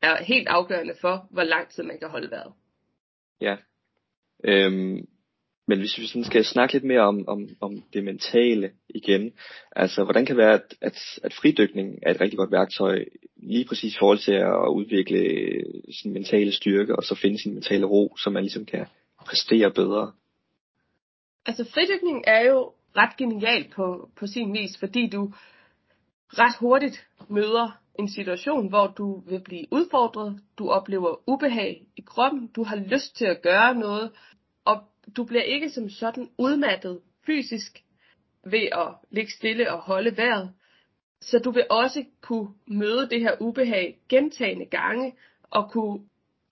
er 0.02 0.24
helt 0.24 0.48
afgørende 0.48 0.94
for, 1.00 1.26
hvor 1.30 1.42
lang 1.42 1.68
tid 1.68 1.82
man 1.82 1.98
kan 1.98 2.08
holde 2.08 2.30
vejret. 2.30 2.52
Ja. 3.40 3.56
Øhm, 4.44 5.08
men 5.70 5.78
hvis 5.78 5.98
vi 5.98 6.06
sådan 6.06 6.24
skal 6.24 6.44
snakke 6.44 6.74
lidt 6.74 6.84
mere 6.84 7.00
om, 7.00 7.28
om, 7.28 7.48
om 7.60 7.82
det 7.92 8.04
mentale 8.04 8.70
igen, 8.88 9.32
altså 9.76 10.04
hvordan 10.04 10.26
kan 10.26 10.36
det 10.36 10.44
være, 10.44 10.54
at, 10.54 10.74
at, 10.80 10.98
at 11.22 11.34
fridykning 11.34 11.98
er 12.02 12.10
et 12.10 12.20
rigtig 12.20 12.38
godt 12.38 12.52
værktøj, 12.52 13.04
lige 13.36 13.64
præcis 13.64 13.94
i 13.94 13.98
forhold 13.98 14.18
til 14.18 14.32
at 14.32 14.68
udvikle 14.78 15.20
sin 16.00 16.12
mentale 16.12 16.52
styrke, 16.52 16.96
og 16.96 17.02
så 17.02 17.14
finde 17.14 17.42
sin 17.42 17.54
mentale 17.54 17.86
ro, 17.86 18.16
så 18.16 18.30
man 18.30 18.42
ligesom 18.42 18.64
kan 18.64 18.86
præstere 19.26 19.70
bedre? 19.70 20.12
Altså 21.46 21.64
fridykning 21.64 22.24
er 22.26 22.40
jo 22.40 22.72
ret 22.96 23.16
genialt 23.16 23.72
på, 23.74 24.10
på 24.16 24.26
sin 24.26 24.52
vis, 24.52 24.78
fordi 24.78 25.08
du 25.08 25.32
ret 26.28 26.56
hurtigt 26.60 27.06
møder 27.28 27.80
en 27.98 28.08
situation, 28.08 28.68
hvor 28.68 28.86
du 28.86 29.22
vil 29.28 29.40
blive 29.44 29.66
udfordret, 29.70 30.40
du 30.58 30.70
oplever 30.70 31.16
ubehag 31.26 31.82
i 31.96 32.00
kroppen, 32.06 32.46
du 32.56 32.62
har 32.62 32.76
lyst 32.76 33.16
til 33.16 33.24
at 33.24 33.42
gøre 33.42 33.74
noget, 33.74 34.10
og 34.64 34.82
du 35.16 35.24
bliver 35.24 35.42
ikke 35.42 35.70
som 35.70 35.88
sådan 35.88 36.30
udmattet 36.38 37.00
fysisk 37.26 37.82
ved 38.44 38.68
at 38.72 38.88
ligge 39.10 39.32
stille 39.32 39.72
og 39.72 39.78
holde 39.78 40.16
vejret. 40.16 40.52
Så 41.20 41.38
du 41.38 41.50
vil 41.50 41.66
også 41.70 42.04
kunne 42.20 42.48
møde 42.66 43.08
det 43.10 43.20
her 43.20 43.36
ubehag 43.40 43.98
gentagende 44.08 44.66
gange 44.66 45.14
og 45.42 45.70
kunne 45.70 46.00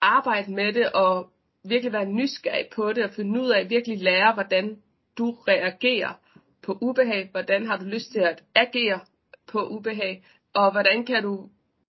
arbejde 0.01 0.51
med 0.51 0.73
det 0.73 0.91
og 0.91 1.29
virkelig 1.63 1.93
være 1.93 2.05
nysgerrig 2.05 2.65
på 2.75 2.93
det 2.93 3.03
og 3.03 3.11
finde 3.11 3.41
ud 3.41 3.49
af, 3.49 3.69
virkelig 3.69 3.99
lære, 3.99 4.33
hvordan 4.33 4.81
du 5.17 5.31
reagerer 5.31 6.13
på 6.61 6.77
ubehag, 6.81 7.29
hvordan 7.31 7.65
har 7.67 7.77
du 7.77 7.85
lyst 7.85 8.11
til 8.11 8.19
at 8.19 8.43
agere 8.55 8.99
på 9.47 9.67
ubehag, 9.67 10.23
og 10.53 10.71
hvordan 10.71 11.05
kan 11.05 11.23
du 11.23 11.49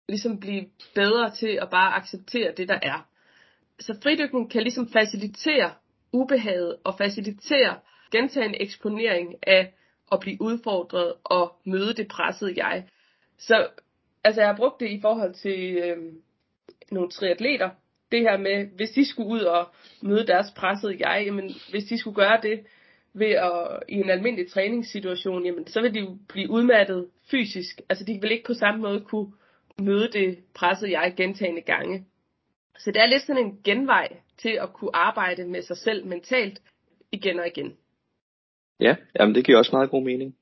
ligesom 0.10 0.40
blive 0.40 0.66
bedre 0.96 1.32
til 1.32 1.60
at 1.62 1.70
bare 1.70 1.94
acceptere 1.94 2.54
det, 2.58 2.68
der 2.68 2.80
er. 2.82 3.08
Så 3.80 4.00
fridykning 4.04 4.52
kan 4.52 4.62
ligesom 4.62 4.90
facilitere 4.90 5.72
ubehaget 6.16 6.76
og 6.84 6.98
facilitere 6.98 7.76
gentagende 8.12 8.62
eksponering 8.62 9.36
af 9.44 9.74
at 10.12 10.20
blive 10.20 10.42
udfordret 10.42 11.14
og 11.24 11.56
møde 11.66 11.94
det 11.94 12.08
pressede 12.08 12.54
jeg. 12.58 12.86
Så 13.38 13.68
altså 14.24 14.42
jeg 14.42 14.50
har 14.50 14.58
brugt 14.58 14.80
det 14.80 14.90
i 14.90 15.02
forhold 15.02 15.34
til 15.34 15.78
øh, 15.78 15.98
nogle 16.92 17.10
triatleter. 17.10 17.70
Det 18.12 18.22
her 18.22 18.38
med, 18.38 18.66
hvis 18.76 18.90
de 18.90 19.06
skulle 19.06 19.30
ud 19.30 19.40
og 19.40 19.68
møde 20.02 20.28
deres 20.28 20.52
pressede 20.56 20.96
jeg, 21.00 21.24
jamen 21.26 21.52
hvis 21.70 21.84
de 21.84 21.98
skulle 21.98 22.16
gøre 22.16 22.40
det 22.44 22.60
ved 23.14 23.32
at 23.32 23.84
i 23.90 23.94
en 23.94 24.10
almindelig 24.10 24.52
træningssituation, 24.52 25.46
jamen 25.46 25.68
så 25.68 25.82
vil 25.82 25.94
de 25.94 26.00
jo 26.00 26.18
blive 26.30 26.50
udmattet 26.50 27.08
fysisk. 27.32 27.82
Altså 27.90 28.06
de 28.06 28.20
vil 28.22 28.32
ikke 28.32 28.44
på 28.44 28.54
samme 28.54 28.82
måde 28.82 29.02
kunne 29.02 29.32
møde 29.80 30.12
det 30.12 30.38
pressede 30.54 30.92
jeg 30.92 31.14
gentagende 31.18 31.62
gange. 31.62 32.06
Så 32.80 32.92
det 32.92 33.02
er 33.02 33.06
lidt 33.06 33.22
sådan 33.22 33.46
en 33.46 33.60
genvej 33.64 34.08
til 34.38 34.58
at 34.62 34.74
kunne 34.74 34.96
arbejde 34.96 35.46
med 35.48 35.62
sig 35.62 35.78
selv 35.78 36.06
mentalt 36.06 36.62
igen 37.12 37.40
og 37.40 37.48
igen. 37.48 37.78
Ja, 38.80 38.96
jamen 39.20 39.36
det 39.36 39.46
giver 39.46 39.58
også 39.58 39.72
meget 39.74 39.90
god 39.90 40.04
mening. 40.04 40.36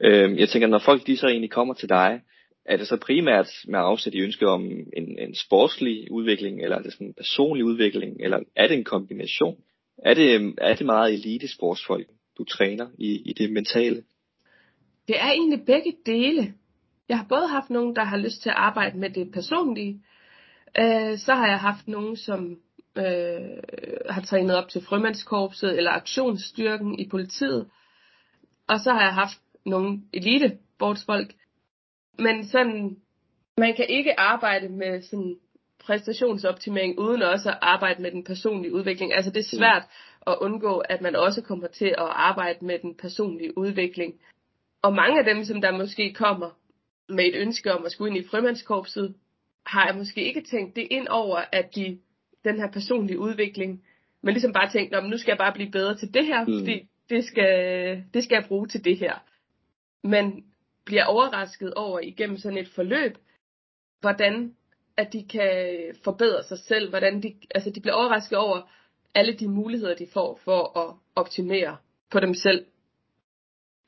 Øh, 0.00 0.38
jeg 0.38 0.48
tænker, 0.48 0.68
når 0.68 0.78
folk 0.78 1.06
de 1.06 1.16
så 1.16 1.26
egentlig 1.26 1.50
kommer 1.50 1.74
til 1.74 1.88
dig, 1.88 2.20
er 2.64 2.76
det 2.76 2.88
så 2.88 2.96
primært 2.96 3.48
med 3.68 3.78
afsæt 3.78 4.14
i 4.14 4.20
ønske 4.20 4.48
om 4.48 4.64
en, 4.96 5.18
en 5.18 5.34
sportslig 5.34 6.12
udvikling, 6.12 6.62
eller 6.62 6.76
er 6.76 6.82
det 6.82 6.92
sådan 6.92 7.06
en 7.06 7.14
personlig 7.14 7.64
udvikling, 7.64 8.16
eller 8.20 8.40
er 8.56 8.68
det 8.68 8.76
en 8.76 8.84
kombination? 8.84 9.56
Er 9.98 10.14
det, 10.14 10.54
er 10.58 10.74
det 10.74 10.86
meget 10.86 11.12
elitesportsfolk, 11.12 12.06
du 12.38 12.44
træner 12.44 12.88
i, 12.98 13.22
i 13.30 13.32
det 13.32 13.52
mentale? 13.52 14.02
Det 15.08 15.16
er 15.20 15.30
egentlig 15.30 15.66
begge 15.66 15.96
dele. 16.06 16.54
Jeg 17.08 17.18
har 17.18 17.26
både 17.28 17.48
haft 17.48 17.70
nogen, 17.70 17.96
der 17.96 18.04
har 18.04 18.16
lyst 18.16 18.42
til 18.42 18.48
at 18.48 18.56
arbejde 18.56 18.98
med 18.98 19.10
det 19.10 19.32
personlige, 19.32 20.02
øh, 20.78 21.18
så 21.18 21.34
har 21.34 21.46
jeg 21.46 21.58
haft 21.58 21.88
nogen, 21.88 22.16
som 22.16 22.58
øh, 22.98 23.62
har 24.10 24.20
trænet 24.20 24.56
op 24.56 24.68
til 24.68 24.84
frømandskorpset 24.84 25.76
eller 25.76 25.90
aktionsstyrken 25.90 26.98
i 26.98 27.08
politiet. 27.08 27.70
Og 28.68 28.80
så 28.80 28.92
har 28.92 29.02
jeg 29.02 29.14
haft 29.14 29.38
nogle 29.66 30.00
elite 30.12 30.58
sportsfolk. 30.76 31.34
Men 32.18 32.46
sådan 32.46 32.96
man 33.58 33.74
kan 33.76 33.86
ikke 33.88 34.20
arbejde 34.20 34.68
med 34.68 35.02
sådan 35.02 35.36
præstationsoptimering 35.84 36.98
uden 36.98 37.22
også 37.22 37.50
at 37.50 37.58
arbejde 37.62 38.02
med 38.02 38.10
den 38.10 38.24
personlige 38.24 38.74
udvikling. 38.74 39.14
Altså 39.14 39.30
det 39.30 39.40
er 39.40 39.56
svært 39.58 39.82
at 40.26 40.36
undgå, 40.40 40.78
at 40.78 41.00
man 41.00 41.16
også 41.16 41.42
kommer 41.42 41.66
til 41.66 41.86
at 41.86 42.08
arbejde 42.28 42.64
med 42.64 42.78
den 42.78 42.94
personlige 42.94 43.58
udvikling. 43.58 44.14
Og 44.82 44.92
mange 44.92 45.18
af 45.18 45.24
dem, 45.24 45.44
som 45.44 45.60
der 45.60 45.78
måske 45.78 46.14
kommer 46.14 46.50
med 47.08 47.24
et 47.24 47.34
ønske 47.34 47.72
om 47.72 47.84
at 47.84 47.92
skulle 47.92 48.16
ind 48.16 48.24
i 48.24 48.28
frømandskorpset, 48.28 49.14
har 49.66 49.86
jeg 49.86 49.96
måske 49.96 50.24
ikke 50.24 50.42
tænkt 50.42 50.76
det 50.76 50.86
ind 50.90 51.08
over, 51.08 51.44
at 51.52 51.74
de, 51.74 51.98
den 52.44 52.56
her 52.60 52.70
personlige 52.72 53.18
udvikling, 53.18 53.84
men 54.22 54.34
ligesom 54.34 54.52
bare 54.52 54.70
tænkt, 54.70 55.10
nu 55.10 55.18
skal 55.18 55.30
jeg 55.30 55.38
bare 55.38 55.52
blive 55.52 55.70
bedre 55.70 55.96
til 55.96 56.14
det 56.14 56.26
her, 56.26 56.44
mm. 56.44 56.58
fordi 56.58 56.88
det 57.10 57.24
skal, 57.24 58.04
det 58.14 58.24
skal 58.24 58.36
jeg 58.36 58.44
bruge 58.48 58.66
til 58.66 58.84
det 58.84 58.98
her. 58.98 59.14
Men 60.02 60.44
bliver 60.84 61.04
overrasket 61.04 61.74
over 61.74 62.00
igennem 62.00 62.38
sådan 62.38 62.58
et 62.58 62.68
forløb, 62.68 63.16
hvordan 64.00 64.54
at 64.96 65.12
de 65.12 65.24
kan 65.28 65.80
forbedre 66.04 66.42
sig 66.42 66.58
selv, 66.58 66.88
hvordan 66.88 67.22
de, 67.22 67.34
altså 67.54 67.70
de 67.70 67.80
bliver 67.80 67.94
overrasket 67.94 68.38
over 68.38 68.70
alle 69.14 69.32
de 69.32 69.48
muligheder, 69.48 69.94
de 69.94 70.06
får 70.12 70.40
for 70.44 70.78
at 70.78 70.94
optimere 71.14 71.76
på 72.10 72.20
dem 72.20 72.34
selv. 72.34 72.64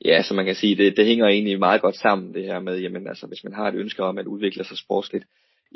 Ja, 0.05 0.21
så 0.21 0.33
man 0.33 0.45
kan 0.45 0.55
sige, 0.55 0.75
det, 0.75 0.97
det 0.97 1.05
hænger 1.05 1.27
egentlig 1.27 1.59
meget 1.59 1.81
godt 1.81 1.95
sammen, 1.95 2.33
det 2.33 2.43
her 2.43 2.59
med, 2.59 2.79
jamen 2.79 3.07
altså, 3.07 3.27
hvis 3.27 3.43
man 3.43 3.53
har 3.53 3.67
et 3.67 3.75
ønske 3.75 4.03
om 4.03 4.17
at 4.17 4.27
udvikle 4.27 4.63
sig 4.63 4.77
sportsligt, 4.77 5.25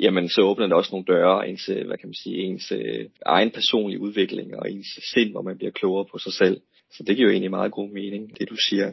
jamen 0.00 0.28
så 0.28 0.40
åbner 0.40 0.66
det 0.66 0.76
også 0.76 0.90
nogle 0.92 1.06
døre, 1.06 1.48
ens, 1.48 1.68
øh, 1.68 1.86
hvad 1.86 1.98
kan 1.98 2.08
man 2.08 2.14
sige, 2.14 2.36
ens 2.36 2.72
øh, 2.72 3.06
egen 3.26 3.50
personlige 3.50 4.00
udvikling 4.00 4.56
og 4.56 4.70
ens 4.70 4.86
sind, 5.12 5.30
hvor 5.30 5.42
man 5.42 5.58
bliver 5.58 5.70
klogere 5.72 6.06
på 6.12 6.18
sig 6.18 6.32
selv. 6.32 6.60
Så 6.90 7.02
det 7.02 7.16
giver 7.16 7.28
jo 7.28 7.32
egentlig 7.32 7.50
meget 7.50 7.72
god 7.72 7.90
mening, 7.90 8.38
det 8.38 8.50
du 8.50 8.56
siger. 8.68 8.92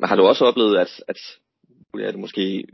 Men 0.00 0.08
har 0.08 0.16
du 0.16 0.22
også 0.22 0.44
oplevet, 0.44 0.78
at, 0.78 1.02
at 1.08 1.18
er 1.94 2.10
det 2.10 2.20
måske 2.20 2.64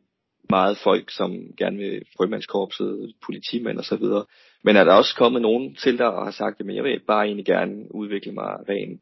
meget 0.51 0.79
folk, 0.79 1.11
som 1.11 1.31
gerne 1.59 1.79
vil 1.79 2.03
frømandskorpset, 2.17 3.15
politimænd 3.25 3.79
og 3.79 3.85
så 3.85 3.97
videre. 3.97 4.25
Men 4.65 4.77
er 4.77 4.85
der 4.85 4.93
også 4.93 5.17
kommet 5.17 5.43
nogen 5.43 5.75
til 5.75 5.99
dig 5.99 6.07
og 6.07 6.25
har 6.25 6.31
sagt, 6.31 6.61
at 6.61 6.75
jeg 6.75 6.85
vil 6.85 7.01
bare 7.07 7.25
egentlig 7.27 7.47
gerne 7.47 7.95
udvikle 7.95 8.33
mig 8.33 8.69
rent 8.69 9.01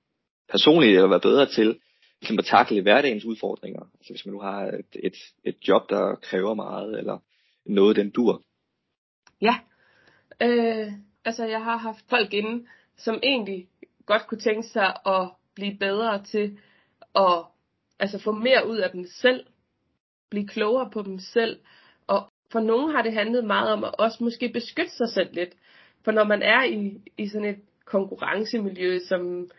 personligt, 0.51 0.95
eller 0.95 1.09
være 1.09 1.21
bedre 1.21 1.47
til 1.47 1.79
ligesom 2.21 2.39
at 2.39 2.45
takle 2.45 2.83
hverdagens 2.83 3.25
udfordringer. 3.25 3.81
Altså 3.81 4.13
hvis 4.13 4.27
man 4.27 4.33
nu 4.33 4.41
har 4.41 4.63
et, 4.63 4.93
et, 5.03 5.17
et 5.45 5.57
job, 5.69 5.91
der 5.91 6.15
kræver 6.15 6.55
meget, 6.55 6.99
eller 6.99 7.19
noget, 7.67 7.97
den 7.97 8.11
dur. 8.11 8.43
Ja, 9.41 9.55
øh, 10.43 10.93
altså 11.25 11.47
jeg 11.47 11.65
har 11.65 11.77
haft 11.77 12.05
folk 12.11 12.35
inde, 12.35 12.67
som 12.97 13.21
egentlig 13.23 13.69
godt 14.07 14.27
kunne 14.27 14.41
tænke 14.41 14.69
sig 14.69 14.97
at 15.07 15.31
blive 15.55 15.79
bedre 15.79 16.23
til 16.25 16.59
at 17.15 17.45
altså 17.99 18.19
få 18.19 18.33
mere 18.33 18.69
ud 18.69 18.77
af 18.77 18.91
dem 18.91 19.05
selv, 19.07 19.47
blive 20.31 20.49
klogere 20.49 20.91
på 20.91 21.03
dem 21.03 21.19
selv. 21.19 21.61
Og 22.07 22.29
for 22.53 22.61
nogen 22.61 22.95
har 22.95 23.03
det 23.03 23.13
handlet 23.13 23.45
meget 23.45 23.73
om 23.73 23.85
at 23.85 23.95
også 23.99 24.25
måske 24.25 24.49
beskytte 24.49 24.93
sig 24.93 25.09
selv 25.09 25.29
lidt. 25.33 25.55
For 26.05 26.13
når 26.13 26.25
man 26.25 26.43
er 26.43 26.65
i, 26.65 27.01
i 27.19 27.29
sådan 27.29 27.49
et 27.49 27.61
konkurrencemiljø, 27.85 28.99
som 29.09 29.51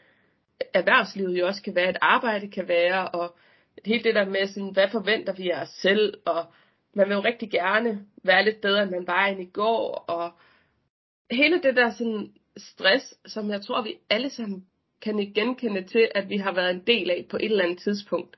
erhvervslivet 0.74 1.40
jo 1.40 1.48
også 1.48 1.64
kan 1.64 1.76
være, 1.76 1.90
et 1.90 1.98
arbejde 2.02 2.48
kan 2.48 2.68
være, 2.68 3.08
og 3.08 3.36
helt 3.86 4.04
det 4.04 4.16
der 4.16 4.26
med, 4.26 4.48
sådan, 4.48 4.74
hvad 4.74 4.90
forventer 4.92 5.34
vi 5.34 5.50
af 5.50 5.62
os 5.62 5.70
selv, 5.70 6.14
og 6.26 6.46
man 6.96 7.10
vil 7.10 7.16
jo 7.16 7.22
rigtig 7.22 7.52
gerne 7.52 8.06
være 8.24 8.46
lidt 8.46 8.62
bedre, 8.62 8.84
end 8.84 8.92
man 8.92 9.08
var 9.08 9.26
end 9.26 9.42
i 9.42 9.50
går, 9.54 10.06
og 10.08 10.32
hele 11.32 11.62
det 11.62 11.76
der 11.76 11.92
sådan 11.92 12.34
stress, 12.58 13.16
som 13.26 13.50
jeg 13.50 13.62
tror, 13.62 13.82
vi 13.82 13.96
alle 14.10 14.30
sammen 14.30 14.66
kan 15.02 15.34
genkende 15.36 15.84
til, 15.84 16.12
at 16.16 16.30
vi 16.30 16.38
har 16.38 16.54
været 16.54 16.72
en 16.72 16.84
del 16.88 17.10
af 17.10 17.26
på 17.30 17.38
et 17.38 17.52
eller 17.52 17.64
andet 17.64 17.80
tidspunkt 17.80 18.38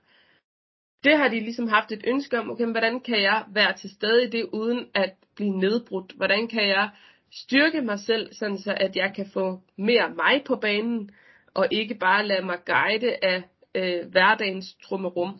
det 1.05 1.17
har 1.17 1.27
de 1.27 1.39
ligesom 1.39 1.67
haft 1.67 1.91
et 1.91 2.03
ønske 2.07 2.39
om, 2.39 2.51
okay, 2.51 2.65
hvordan 2.65 2.99
kan 2.99 3.21
jeg 3.21 3.43
være 3.47 3.73
til 3.77 3.89
stede 3.89 4.23
i 4.23 4.29
det, 4.29 4.45
uden 4.53 4.87
at 4.93 5.13
blive 5.35 5.57
nedbrudt? 5.57 6.13
Hvordan 6.15 6.47
kan 6.47 6.67
jeg 6.67 6.89
styrke 7.31 7.81
mig 7.81 7.99
selv, 7.99 8.33
sådan 8.33 8.57
så 8.57 8.77
at 8.79 8.95
jeg 8.95 9.13
kan 9.15 9.25
få 9.33 9.61
mere 9.77 10.09
mig 10.09 10.43
på 10.45 10.55
banen, 10.55 11.11
og 11.53 11.67
ikke 11.71 11.95
bare 11.95 12.25
lade 12.25 12.45
mig 12.45 12.57
guide 12.65 13.15
af 13.21 13.43
øh, 13.75 14.11
hverdagens 14.11 14.75
trummerum. 14.83 15.39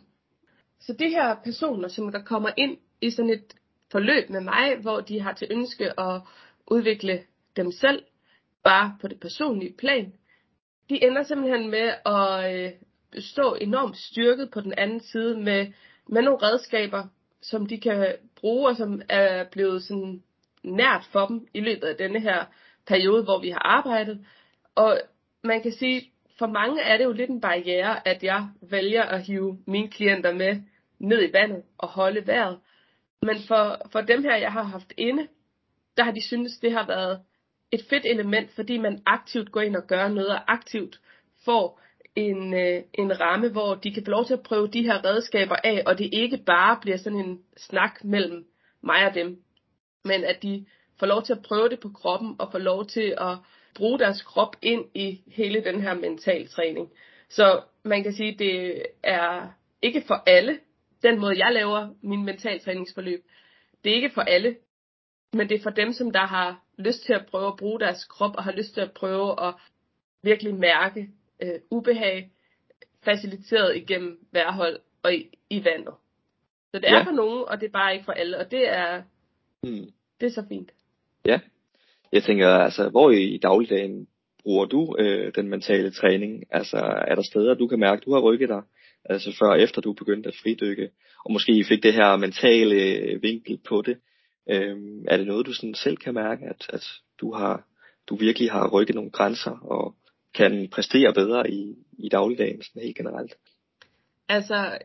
Så 0.79 0.93
de 0.93 1.09
her 1.09 1.35
personer, 1.43 1.87
som 1.87 2.11
der 2.11 2.23
kommer 2.23 2.49
ind 2.57 2.77
i 3.01 3.09
sådan 3.09 3.31
et 3.31 3.53
forløb 3.91 4.29
med 4.29 4.41
mig, 4.41 4.77
hvor 4.81 5.01
de 5.01 5.21
har 5.21 5.33
til 5.33 5.47
ønske 5.51 5.99
at 5.99 6.21
udvikle 6.67 7.23
dem 7.55 7.71
selv, 7.71 8.03
bare 8.63 8.97
på 9.01 9.07
det 9.07 9.19
personlige 9.19 9.73
plan, 9.77 10.13
de 10.89 11.03
ender 11.03 11.23
simpelthen 11.23 11.69
med 11.69 11.93
at 12.05 12.55
øh, 12.55 12.71
stå 13.19 13.53
enormt 13.53 13.97
styrket 13.97 14.51
på 14.51 14.61
den 14.61 14.73
anden 14.77 14.99
side 14.99 15.39
med, 15.39 15.67
med 16.07 16.21
nogle 16.21 16.41
redskaber, 16.41 17.07
som 17.41 17.65
de 17.65 17.79
kan 17.79 18.15
bruge, 18.35 18.69
og 18.69 18.75
som 18.75 19.01
er 19.09 19.43
blevet 19.43 19.83
sådan 19.83 20.23
nært 20.63 21.07
for 21.11 21.25
dem 21.25 21.47
i 21.53 21.59
løbet 21.59 21.87
af 21.87 21.95
denne 21.95 22.19
her 22.19 22.45
periode, 22.87 23.23
hvor 23.23 23.39
vi 23.39 23.49
har 23.49 23.59
arbejdet. 23.59 24.25
Og 24.75 24.99
man 25.43 25.61
kan 25.61 25.71
sige, 25.71 26.11
for 26.39 26.47
mange 26.47 26.81
er 26.81 26.97
det 26.97 27.03
jo 27.03 27.11
lidt 27.11 27.29
en 27.29 27.41
barriere, 27.41 28.07
at 28.07 28.23
jeg 28.23 28.47
vælger 28.61 29.03
at 29.03 29.21
hive 29.21 29.59
mine 29.67 29.89
klienter 29.89 30.33
med 30.33 30.61
ned 30.99 31.29
i 31.29 31.33
vandet 31.33 31.63
og 31.77 31.87
holde 31.87 32.27
vejret. 32.27 32.59
Men 33.25 33.35
for, 33.47 33.81
for 33.91 34.01
dem 34.01 34.23
her, 34.23 34.35
jeg 34.35 34.51
har 34.51 34.63
haft 34.63 34.93
inde, 34.97 35.27
der 35.97 36.03
har 36.03 36.11
de 36.11 36.27
syntes, 36.27 36.57
det 36.57 36.71
har 36.71 36.87
været 36.87 37.21
et 37.71 37.81
fedt 37.89 38.05
element, 38.05 38.51
fordi 38.51 38.77
man 38.77 39.01
aktivt 39.05 39.51
går 39.51 39.61
ind 39.61 39.75
og 39.75 39.87
gør 39.87 40.07
noget, 40.07 40.29
og 40.29 40.51
aktivt 40.51 40.99
får 41.45 41.81
en, 42.15 42.53
øh, 42.53 42.83
en 42.93 43.19
ramme, 43.19 43.49
hvor 43.49 43.75
de 43.75 43.93
kan 43.93 44.05
få 44.05 44.11
lov 44.11 44.25
til 44.25 44.33
at 44.33 44.43
prøve 44.43 44.67
de 44.67 44.83
her 44.83 45.05
redskaber 45.05 45.55
af, 45.63 45.83
og 45.85 45.97
det 45.97 46.09
ikke 46.13 46.37
bare 46.45 46.77
bliver 46.81 46.97
sådan 46.97 47.19
en 47.19 47.41
snak 47.57 48.03
mellem 48.03 48.45
mig 48.81 49.07
og 49.07 49.13
dem, 49.13 49.43
men 50.03 50.23
at 50.23 50.43
de 50.43 50.65
får 50.99 51.05
lov 51.05 51.23
til 51.23 51.33
at 51.33 51.43
prøve 51.47 51.69
det 51.69 51.79
på 51.79 51.89
kroppen, 51.89 52.35
og 52.39 52.51
får 52.51 52.59
lov 52.59 52.85
til 52.85 53.15
at 53.17 53.37
bruge 53.75 53.99
deres 53.99 54.21
krop 54.21 54.55
ind 54.61 54.85
i 54.93 55.21
hele 55.27 55.63
den 55.63 55.81
her 55.81 55.93
mental 55.93 56.47
træning. 56.47 56.91
Så 57.29 57.61
man 57.83 58.03
kan 58.03 58.13
sige, 58.13 58.35
det 58.39 58.81
er 59.03 59.47
ikke 59.81 60.03
for 60.07 60.23
alle, 60.27 60.59
den 61.05 61.19
måde 61.19 61.45
jeg 61.45 61.53
laver 61.53 61.89
min 62.01 62.25
mentaltræningsforløb, 62.25 63.23
det 63.83 63.91
er 63.91 63.95
ikke 63.95 64.13
for 64.13 64.21
alle, 64.21 64.55
men 65.33 65.49
det 65.49 65.57
er 65.57 65.63
for 65.63 65.69
dem, 65.69 65.93
som 65.93 66.11
der 66.11 66.25
har 66.25 66.63
lyst 66.77 67.05
til 67.05 67.13
at 67.13 67.25
prøve 67.25 67.47
at 67.47 67.57
bruge 67.57 67.79
deres 67.79 68.05
krop, 68.05 68.35
og 68.37 68.43
har 68.43 68.51
lyst 68.51 68.73
til 68.73 68.81
at 68.81 68.91
prøve 68.91 69.47
at 69.47 69.53
virkelig 70.23 70.55
mærke 70.55 71.09
øh, 71.41 71.59
ubehag 71.71 72.31
faciliteret 73.03 73.77
igennem 73.77 74.19
værhold 74.31 74.79
og 75.03 75.13
i, 75.13 75.29
i 75.49 75.65
vandet. 75.65 75.93
Så 76.71 76.79
det 76.79 76.89
er 76.89 76.97
ja. 76.97 77.03
for 77.03 77.11
nogen, 77.11 77.43
og 77.47 77.61
det 77.61 77.67
er 77.67 77.71
bare 77.71 77.93
ikke 77.93 78.05
for 78.05 78.11
alle, 78.11 78.37
og 78.37 78.51
det 78.51 78.69
er, 78.69 79.01
hmm. 79.63 79.91
det 80.19 80.25
er 80.25 80.31
så 80.31 80.45
fint. 80.49 80.71
Ja, 81.25 81.39
jeg 82.11 82.23
tænker, 82.23 82.49
altså, 82.49 82.89
hvor 82.89 83.11
i 83.11 83.37
dagligdagen 83.37 84.07
bruger 84.43 84.65
du 84.65 84.95
øh, 84.99 85.35
den 85.35 85.49
mentale 85.49 85.91
træning? 85.91 86.43
Altså, 86.51 86.77
er 87.07 87.15
der 87.15 87.21
steder, 87.21 87.53
du 87.53 87.67
kan 87.67 87.79
mærke, 87.79 88.01
du 88.05 88.13
har 88.13 88.21
rykket 88.21 88.49
dig? 88.49 88.61
Altså 89.05 89.35
før 89.39 89.47
og 89.47 89.61
efter 89.61 89.81
du 89.81 89.93
begyndte 89.93 90.29
at 90.29 90.35
fridykke, 90.43 90.89
og 91.25 91.31
måske 91.31 91.65
fik 91.67 91.83
det 91.83 91.93
her 91.93 92.17
mentale 92.17 92.75
øh, 92.75 93.23
vinkel 93.23 93.57
på 93.57 93.81
det. 93.81 93.97
Øhm, 94.49 95.05
er 95.07 95.17
det 95.17 95.27
noget, 95.27 95.45
du 95.45 95.53
sådan 95.53 95.75
selv 95.75 95.97
kan 95.97 96.13
mærke, 96.13 96.45
at, 96.45 96.65
at 96.69 96.87
du 97.21 97.33
har 97.33 97.63
du 98.07 98.15
virkelig 98.15 98.51
har 98.51 98.69
rykket 98.69 98.95
nogle 98.95 99.11
grænser 99.11 99.51
og 99.51 99.95
kan 100.33 100.69
præstere 100.71 101.13
bedre 101.13 101.51
i, 101.51 101.75
i 101.97 102.09
dagligdagen 102.09 102.63
sådan 102.63 102.81
helt 102.81 102.97
generelt? 102.97 103.33
Altså, 104.29 104.77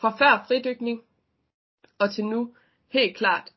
fra 0.00 0.10
før 0.18 0.44
fridykning 0.48 1.02
og 1.98 2.14
til 2.14 2.24
nu, 2.24 2.54
helt 2.88 3.16
klart. 3.16 3.50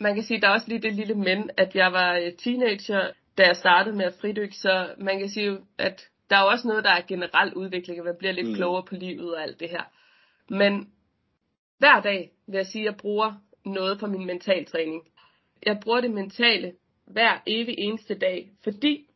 Man 0.00 0.14
kan 0.14 0.24
sige, 0.24 0.40
der 0.40 0.48
er 0.48 0.52
også 0.52 0.68
lige 0.68 0.82
det 0.82 0.94
lille 0.94 1.14
men, 1.14 1.50
at 1.56 1.74
jeg 1.74 1.92
var 1.92 2.16
øh, 2.16 2.32
teenager, 2.32 3.10
da 3.38 3.46
jeg 3.46 3.56
startede 3.56 3.96
med 3.96 4.04
at 4.04 4.14
fridykke, 4.20 4.56
så 4.56 4.94
man 4.98 5.18
kan 5.18 5.28
sige, 5.28 5.58
at 5.78 6.08
der 6.30 6.36
er 6.36 6.42
også 6.42 6.68
noget, 6.68 6.84
der 6.84 6.90
er 6.90 7.06
generel 7.08 7.54
udvikling, 7.54 7.98
at 7.98 8.04
man 8.04 8.16
bliver 8.18 8.32
lidt 8.32 8.48
mm. 8.48 8.54
klogere 8.54 8.82
på 8.82 8.94
livet 8.94 9.34
og 9.34 9.42
alt 9.42 9.60
det 9.60 9.70
her. 9.70 9.82
Men 10.48 10.92
hver 11.78 12.00
dag 12.00 12.30
vil 12.46 12.56
jeg 12.56 12.66
sige, 12.66 12.82
at 12.82 12.86
jeg 12.86 12.96
bruger 12.96 13.34
noget 13.64 14.00
for 14.00 14.06
min 14.06 14.26
mentaltræning. 14.26 15.02
Jeg 15.66 15.80
bruger 15.82 16.00
det 16.00 16.10
mentale 16.10 16.72
hver 17.06 17.42
evig 17.46 17.74
eneste 17.78 18.14
dag, 18.14 18.50
fordi 18.64 19.06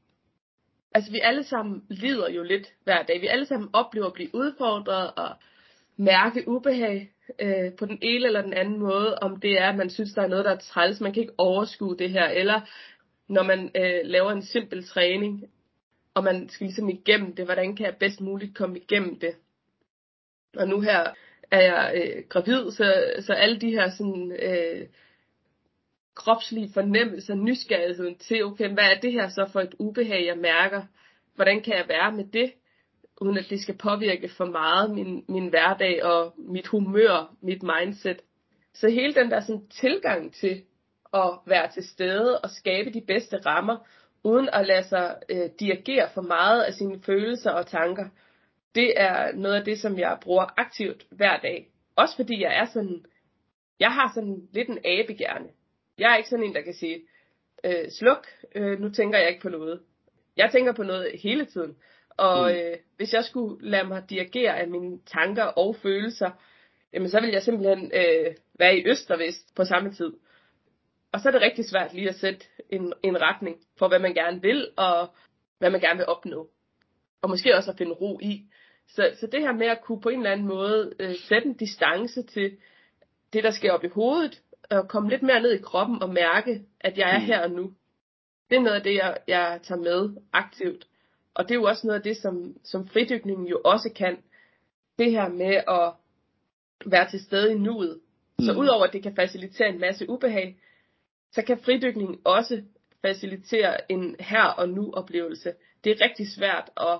altså 0.95 1.13
vi 1.13 1.21
alle 1.23 1.45
sammen 1.45 1.83
lider 1.89 2.31
jo 2.31 2.43
lidt 2.43 2.73
hver 2.85 3.03
dag. 3.03 3.21
Vi 3.21 3.27
alle 3.27 3.47
sammen 3.47 3.69
oplever 3.73 4.07
at 4.07 4.13
blive 4.13 4.35
udfordret 4.35 5.11
og 5.17 5.29
mærke 5.97 6.49
ubehag 6.49 7.11
øh, 7.39 7.73
på 7.79 7.87
den 7.87 7.99
ene 8.03 8.27
eller 8.27 8.43
den 8.43 8.55
anden 8.55 8.79
måde, 8.79 9.19
om 9.19 9.41
det 9.41 9.59
er, 9.61 9.69
at 9.69 9.77
man 9.77 9.91
synes, 9.91 10.13
der 10.13 10.23
er 10.23 10.29
noget, 10.29 10.45
der 10.45 10.51
er 10.51 10.59
træls, 10.59 11.01
man 11.01 11.13
kan 11.13 11.23
ikke 11.23 11.35
overskue 11.39 11.97
det 11.97 12.11
her, 12.11 12.25
eller 12.25 12.61
når 13.29 13.43
man 13.43 13.71
øh, 13.75 14.01
laver 14.05 14.31
en 14.31 14.43
simpel 14.43 14.87
træning, 14.87 15.45
og 16.15 16.25
man 16.25 16.49
skal 16.49 16.67
ligesom 16.67 16.89
igennem 16.89 17.35
det, 17.37 17.45
hvordan 17.45 17.77
kan 17.77 17.87
jeg 17.87 17.97
bedst 17.97 18.21
muligt 18.21 18.57
komme 18.57 18.79
igennem 18.79 19.19
det. 19.19 19.37
Og 20.57 20.69
nu 20.69 20.81
her 20.81 21.15
er 21.51 21.61
jeg 21.61 21.93
øh, 21.95 22.25
gravid, 22.29 22.71
så, 22.71 23.13
så 23.21 23.33
alle 23.33 23.61
de 23.61 23.71
her 23.71 23.91
sådan, 23.91 24.33
øh, 24.43 24.87
kropslige 26.15 26.73
fornemmelser, 26.75 27.35
nysgerrigheden 27.35 28.19
til, 28.19 28.45
okay, 28.45 28.69
hvad 28.69 28.85
er 28.85 29.01
det 29.01 29.13
her 29.13 29.29
så 29.29 29.49
for 29.53 29.61
et 29.61 29.75
ubehag, 29.79 30.27
jeg 30.27 30.39
mærker? 30.39 30.83
Hvordan 31.35 31.63
kan 31.63 31.77
jeg 31.77 31.85
være 31.89 32.13
med 32.13 32.25
det, 32.25 32.53
uden 33.21 33.39
at 33.39 33.47
det 33.51 33.63
skal 33.63 33.79
påvirke 33.79 34.29
for 34.29 34.45
meget 34.45 34.91
min, 34.91 35.25
min 35.29 35.49
hverdag 35.49 36.05
og 36.05 36.35
mit 36.39 36.67
humør, 36.67 37.35
mit 37.43 37.63
mindset? 37.63 38.21
Så 38.75 38.89
hele 38.89 39.15
den 39.15 39.31
der 39.31 39.41
sådan 39.41 39.69
tilgang 39.69 40.35
til 40.35 40.63
at 41.15 41.31
være 41.47 41.71
til 41.73 41.89
stede 41.89 42.41
og 42.41 42.51
skabe 42.51 42.91
de 42.91 43.01
bedste 43.01 43.37
rammer, 43.37 43.77
uden 44.25 44.49
at 44.53 44.67
lade 44.67 44.85
sig 44.85 45.17
øh, 45.29 45.51
dirigere 45.61 46.09
for 46.15 46.23
meget 46.23 46.63
af 46.63 46.73
sine 46.73 47.03
følelser 47.03 47.51
og 47.51 47.67
tanker, 47.67 48.09
det 48.75 48.93
er 48.97 49.33
noget 49.33 49.55
af 49.55 49.65
det, 49.65 49.79
som 49.81 49.99
jeg 49.99 50.19
bruger 50.23 50.61
aktivt 50.61 51.07
hver 51.11 51.37
dag. 51.41 51.69
Også 51.97 52.17
fordi 52.17 52.43
jeg 52.43 52.57
er 52.57 52.65
sådan, 52.65 53.05
jeg 53.81 53.93
har 53.93 54.13
sådan 54.15 54.49
lidt 54.53 54.69
en 54.69 54.79
abegerne. 54.85 55.49
Jeg 55.99 56.13
er 56.13 56.17
ikke 56.17 56.29
sådan 56.29 56.45
en, 56.45 56.55
der 56.55 56.61
kan 56.61 56.75
sige, 56.75 57.01
øh, 57.65 57.91
sluk, 57.91 58.27
øh, 58.55 58.81
nu 58.81 58.91
tænker 58.91 59.19
jeg 59.19 59.29
ikke 59.29 59.43
på 59.43 59.49
noget. 59.49 59.81
Jeg 60.37 60.51
tænker 60.53 60.73
på 60.73 60.83
noget 60.83 61.21
hele 61.23 61.45
tiden. 61.45 61.77
Og 62.17 62.51
mm. 62.51 62.57
øh, 62.57 62.77
hvis 62.97 63.13
jeg 63.13 63.25
skulle 63.25 63.71
lade 63.71 63.89
mig 63.89 64.03
dirigere 64.11 64.59
af 64.59 64.69
mine 64.69 64.99
tanker 65.07 65.45
og 65.45 65.77
følelser, 65.77 66.31
jamen 66.93 67.09
så 67.09 67.21
vil 67.21 67.31
jeg 67.31 67.43
simpelthen 67.43 67.93
øh, 67.95 68.35
være 68.59 68.77
i 68.77 68.87
øst 68.87 69.11
og 69.11 69.19
vest 69.19 69.55
på 69.57 69.65
samme 69.65 69.93
tid. 69.93 70.13
Og 71.15 71.21
så 71.21 71.29
er 71.29 71.33
det 71.33 71.41
rigtig 71.41 71.65
svært 71.65 71.95
lige 71.95 72.09
at 72.09 72.15
sætte 72.15 72.47
en, 72.71 72.93
en 73.03 73.23
retning 73.23 73.57
for, 73.79 73.89
hvad 73.89 73.99
man 73.99 74.15
gerne 74.15 74.43
vil, 74.43 74.69
og 74.77 75.09
hvad 75.59 75.71
man 75.71 75.81
gerne 75.81 75.97
vil 75.97 76.07
opnå. 76.07 76.51
Og 77.23 77.31
måske 77.31 77.57
også 77.57 77.71
at 77.71 77.79
finde 77.79 77.93
ro 77.93 78.19
i. 78.23 78.45
Så, 78.89 79.11
så 79.21 79.27
det 79.27 79.41
her 79.41 79.53
med 79.53 79.67
at 79.67 79.81
kunne 79.83 80.01
på 80.01 80.09
en 80.09 80.19
eller 80.19 80.33
anden 80.33 80.47
måde 80.47 80.93
øh, 81.01 81.15
sætte 81.17 81.49
en 81.49 81.55
distance 81.55 82.23
til 82.23 82.57
det, 83.33 83.45
der 83.45 83.51
sker 83.51 83.73
op 83.73 83.85
i 83.85 83.89
hovedet, 83.89 84.43
og 84.71 84.89
komme 84.89 85.11
lidt 85.11 85.23
mere 85.23 85.41
ned 85.41 85.53
i 85.53 85.63
kroppen 85.63 86.03
og 86.03 86.11
mærke, 86.11 86.63
at 86.81 86.99
jeg 86.99 87.15
er 87.15 87.19
mm. 87.19 87.25
her 87.25 87.43
og 87.43 87.51
nu. 87.51 87.73
Det 88.51 88.57
er 88.57 88.61
noget 88.61 88.77
af 88.77 88.83
det, 88.83 88.95
jeg, 88.95 89.17
jeg 89.29 89.61
tager 89.63 89.81
med 89.81 90.17
aktivt. 90.33 90.87
Og 91.35 91.45
det 91.45 91.51
er 91.51 91.59
jo 91.59 91.65
også 91.65 91.87
noget 91.87 91.99
af 91.99 92.05
det, 92.05 92.17
som, 92.17 92.57
som 92.65 92.89
fridykningen 92.89 93.47
jo 93.47 93.61
også 93.65 93.91
kan. 93.97 94.19
Det 94.99 95.11
her 95.11 95.29
med 95.29 95.55
at 95.69 95.93
være 96.91 97.11
til 97.11 97.25
stede 97.25 97.53
i 97.53 97.59
nuet. 97.59 98.01
Mm. 98.39 98.45
Så 98.45 98.53
udover 98.53 98.85
at 98.85 98.93
det 98.93 99.03
kan 99.03 99.17
facilitere 99.17 99.69
en 99.69 99.81
masse 99.81 100.09
ubehag, 100.11 100.57
så 101.35 101.43
kan 101.43 101.59
fridykning 101.59 102.21
også 102.25 102.63
facilitere 103.03 103.93
en 103.93 104.17
her 104.21 104.45
og 104.45 104.69
nu 104.69 104.93
oplevelse. 104.93 105.55
Det 105.85 105.93
er 105.93 106.05
rigtig 106.05 106.27
svært 106.33 106.71
at 106.77 106.99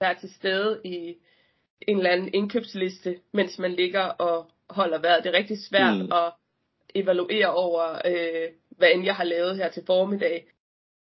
være 0.00 0.14
til 0.14 0.34
stede 0.34 0.80
i 0.84 1.16
en 1.88 1.96
eller 1.96 2.10
anden 2.10 2.34
indkøbsliste, 2.34 3.20
mens 3.32 3.58
man 3.58 3.72
ligger 3.72 4.02
og 4.02 4.50
holder 4.70 4.98
vejret. 4.98 5.24
Det 5.24 5.34
er 5.34 5.38
rigtig 5.38 5.58
svært 5.68 5.96
mm. 5.96 6.12
at 6.12 6.32
evaluere 6.94 7.54
over, 7.54 7.94
øh, 8.06 8.48
hvad 8.68 8.88
end 8.94 9.04
jeg 9.04 9.14
har 9.14 9.24
lavet 9.24 9.56
her 9.56 9.70
til 9.70 9.82
formiddag. 9.86 10.46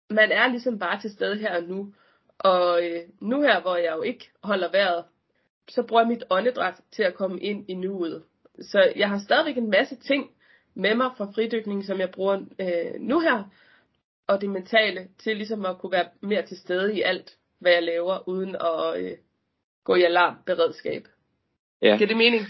Man 0.10 0.32
er 0.32 0.48
ligesom 0.48 0.80
bare 0.80 1.02
til 1.02 1.12
stede 1.12 1.38
her 1.38 1.56
og 1.58 1.63
nu. 1.63 1.93
Og 2.39 2.86
øh, 2.86 3.02
nu 3.22 3.41
her, 3.41 3.62
hvor 3.62 3.76
jeg 3.76 3.93
jo 3.96 4.02
ikke 4.02 4.30
holder 4.43 4.72
vejret, 4.72 5.06
så 5.70 5.84
bruger 5.84 6.02
jeg 6.02 6.10
mit 6.10 6.24
åndedræt 6.30 6.82
til 6.91 7.04
at 7.04 7.15
komme 7.15 7.39
ind 7.39 7.70
i 7.70 7.74
nuet. 7.74 8.24
Så 8.62 8.93
jeg 8.96 9.10
har 9.10 9.20
stadigvæk 9.20 9.58
en 9.58 9.70
masse 9.70 9.96
ting 9.96 10.32
med 10.78 10.96
mig 10.96 11.12
fra 11.18 11.32
fridykning, 11.36 11.86
som 11.86 12.00
jeg 12.00 12.12
bruger 12.12 12.42
øh, 12.60 13.02
nu 13.02 13.20
her, 13.20 13.44
og 14.28 14.42
det 14.42 14.50
mentale 14.50 15.08
til 15.18 15.38
ligesom 15.38 15.66
at 15.66 15.78
kunne 15.78 15.92
være 15.92 16.10
mere 16.22 16.46
til 16.46 16.58
stede 16.58 16.98
i 16.98 17.02
alt, 17.02 17.38
hvad 17.60 17.72
jeg 17.72 17.84
laver, 17.84 18.30
uden 18.30 18.56
at 18.56 19.04
øh, 19.04 19.18
gå 19.84 19.96
i 19.96 20.04
alarmberedskab. 20.04 21.08
Ja. 21.82 21.98
Giver 21.98 22.08
det 22.08 22.18
mening? 22.18 22.46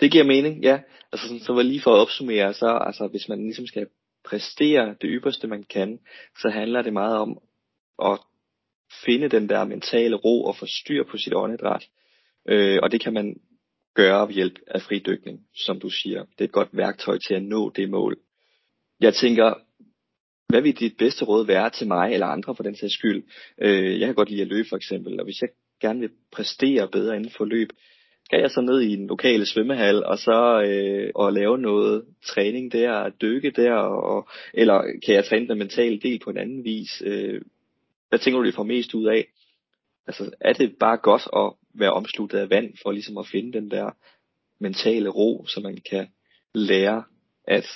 Det 0.00 0.12
giver 0.12 0.24
mening, 0.24 0.62
ja. 0.62 0.80
Altså 1.12 1.44
så 1.46 1.52
var 1.52 1.62
lige 1.62 1.80
for 1.80 1.90
at 1.90 2.00
opsummere, 2.00 2.54
så 2.54 2.66
altså 2.66 3.06
hvis 3.06 3.28
man 3.28 3.42
ligesom 3.42 3.66
skal 3.66 3.86
præstere 4.24 4.88
det 5.00 5.10
ypperste 5.10 5.46
man 5.46 5.62
kan, 5.62 5.98
så 6.38 6.48
handler 6.48 6.82
det 6.82 6.92
meget 6.92 7.18
om 7.18 7.38
at 8.04 8.18
finde 9.04 9.28
den 9.28 9.48
der 9.48 9.64
mentale 9.64 10.16
ro 10.16 10.44
og 10.44 10.56
få 10.56 10.66
styr 10.66 11.04
på 11.10 11.16
sit 11.16 11.34
åndedræt. 11.34 11.88
Øh, 12.48 12.78
og 12.82 12.92
det 12.92 13.00
kan 13.00 13.12
man 13.12 13.40
gøre 14.02 14.28
ved 14.28 14.34
hjælp 14.34 14.58
af 14.66 14.82
fridykning, 14.82 15.38
som 15.66 15.80
du 15.80 15.90
siger. 15.90 16.20
Det 16.24 16.40
er 16.40 16.44
et 16.44 16.58
godt 16.60 16.68
værktøj 16.72 17.18
til 17.18 17.34
at 17.34 17.42
nå 17.42 17.70
det 17.76 17.90
mål. 17.90 18.16
Jeg 19.00 19.14
tænker, 19.14 19.54
hvad 20.48 20.62
vil 20.62 20.80
dit 20.80 20.96
bedste 20.98 21.24
råd 21.24 21.46
være 21.46 21.70
til 21.70 21.86
mig 21.86 22.12
eller 22.12 22.26
andre 22.26 22.54
for 22.54 22.62
den 22.62 22.76
sags 22.76 22.94
skyld? 22.94 23.22
Øh, 23.62 24.00
jeg 24.00 24.06
kan 24.06 24.14
godt 24.14 24.30
lide 24.30 24.42
at 24.42 24.48
løbe 24.48 24.68
for 24.68 24.76
eksempel, 24.76 25.20
og 25.20 25.24
hvis 25.24 25.42
jeg 25.42 25.48
gerne 25.80 26.00
vil 26.00 26.10
præstere 26.32 26.88
bedre 26.88 27.16
inden 27.16 27.32
for 27.36 27.44
løb, 27.44 27.68
kan 28.30 28.40
jeg 28.40 28.50
så 28.50 28.60
ned 28.60 28.80
i 28.80 28.92
en 28.92 29.06
lokale 29.06 29.46
svømmehal 29.46 30.04
og 30.04 30.18
så 30.18 30.62
øh, 30.66 31.10
og 31.14 31.32
lave 31.32 31.58
noget 31.58 32.04
træning 32.26 32.72
der, 32.72 33.10
dykke 33.10 33.50
der, 33.50 33.74
og, 33.74 34.28
eller 34.54 34.82
kan 35.04 35.14
jeg 35.14 35.24
træne 35.24 35.48
den 35.48 35.58
mentale 35.58 35.98
del 35.98 36.18
på 36.18 36.30
en 36.30 36.38
anden 36.38 36.64
vis? 36.64 37.02
Øh, 37.04 37.40
hvad 38.08 38.18
tænker 38.18 38.38
du, 38.40 38.46
det 38.46 38.54
får 38.54 38.62
mest 38.62 38.94
ud 38.94 39.06
af? 39.06 39.26
Altså, 40.08 40.30
er 40.40 40.52
det 40.52 40.76
bare 40.80 40.96
godt 40.96 41.28
at 41.36 41.52
være 41.80 41.92
omsluttet 41.92 42.38
af 42.38 42.50
vand, 42.50 42.74
for 42.82 42.92
ligesom 42.92 43.18
at 43.18 43.26
finde 43.26 43.52
den 43.52 43.70
der 43.70 43.90
mentale 44.60 45.08
ro, 45.08 45.46
så 45.46 45.60
man 45.60 45.78
kan 45.90 46.08
lære 46.54 47.04
at 47.44 47.66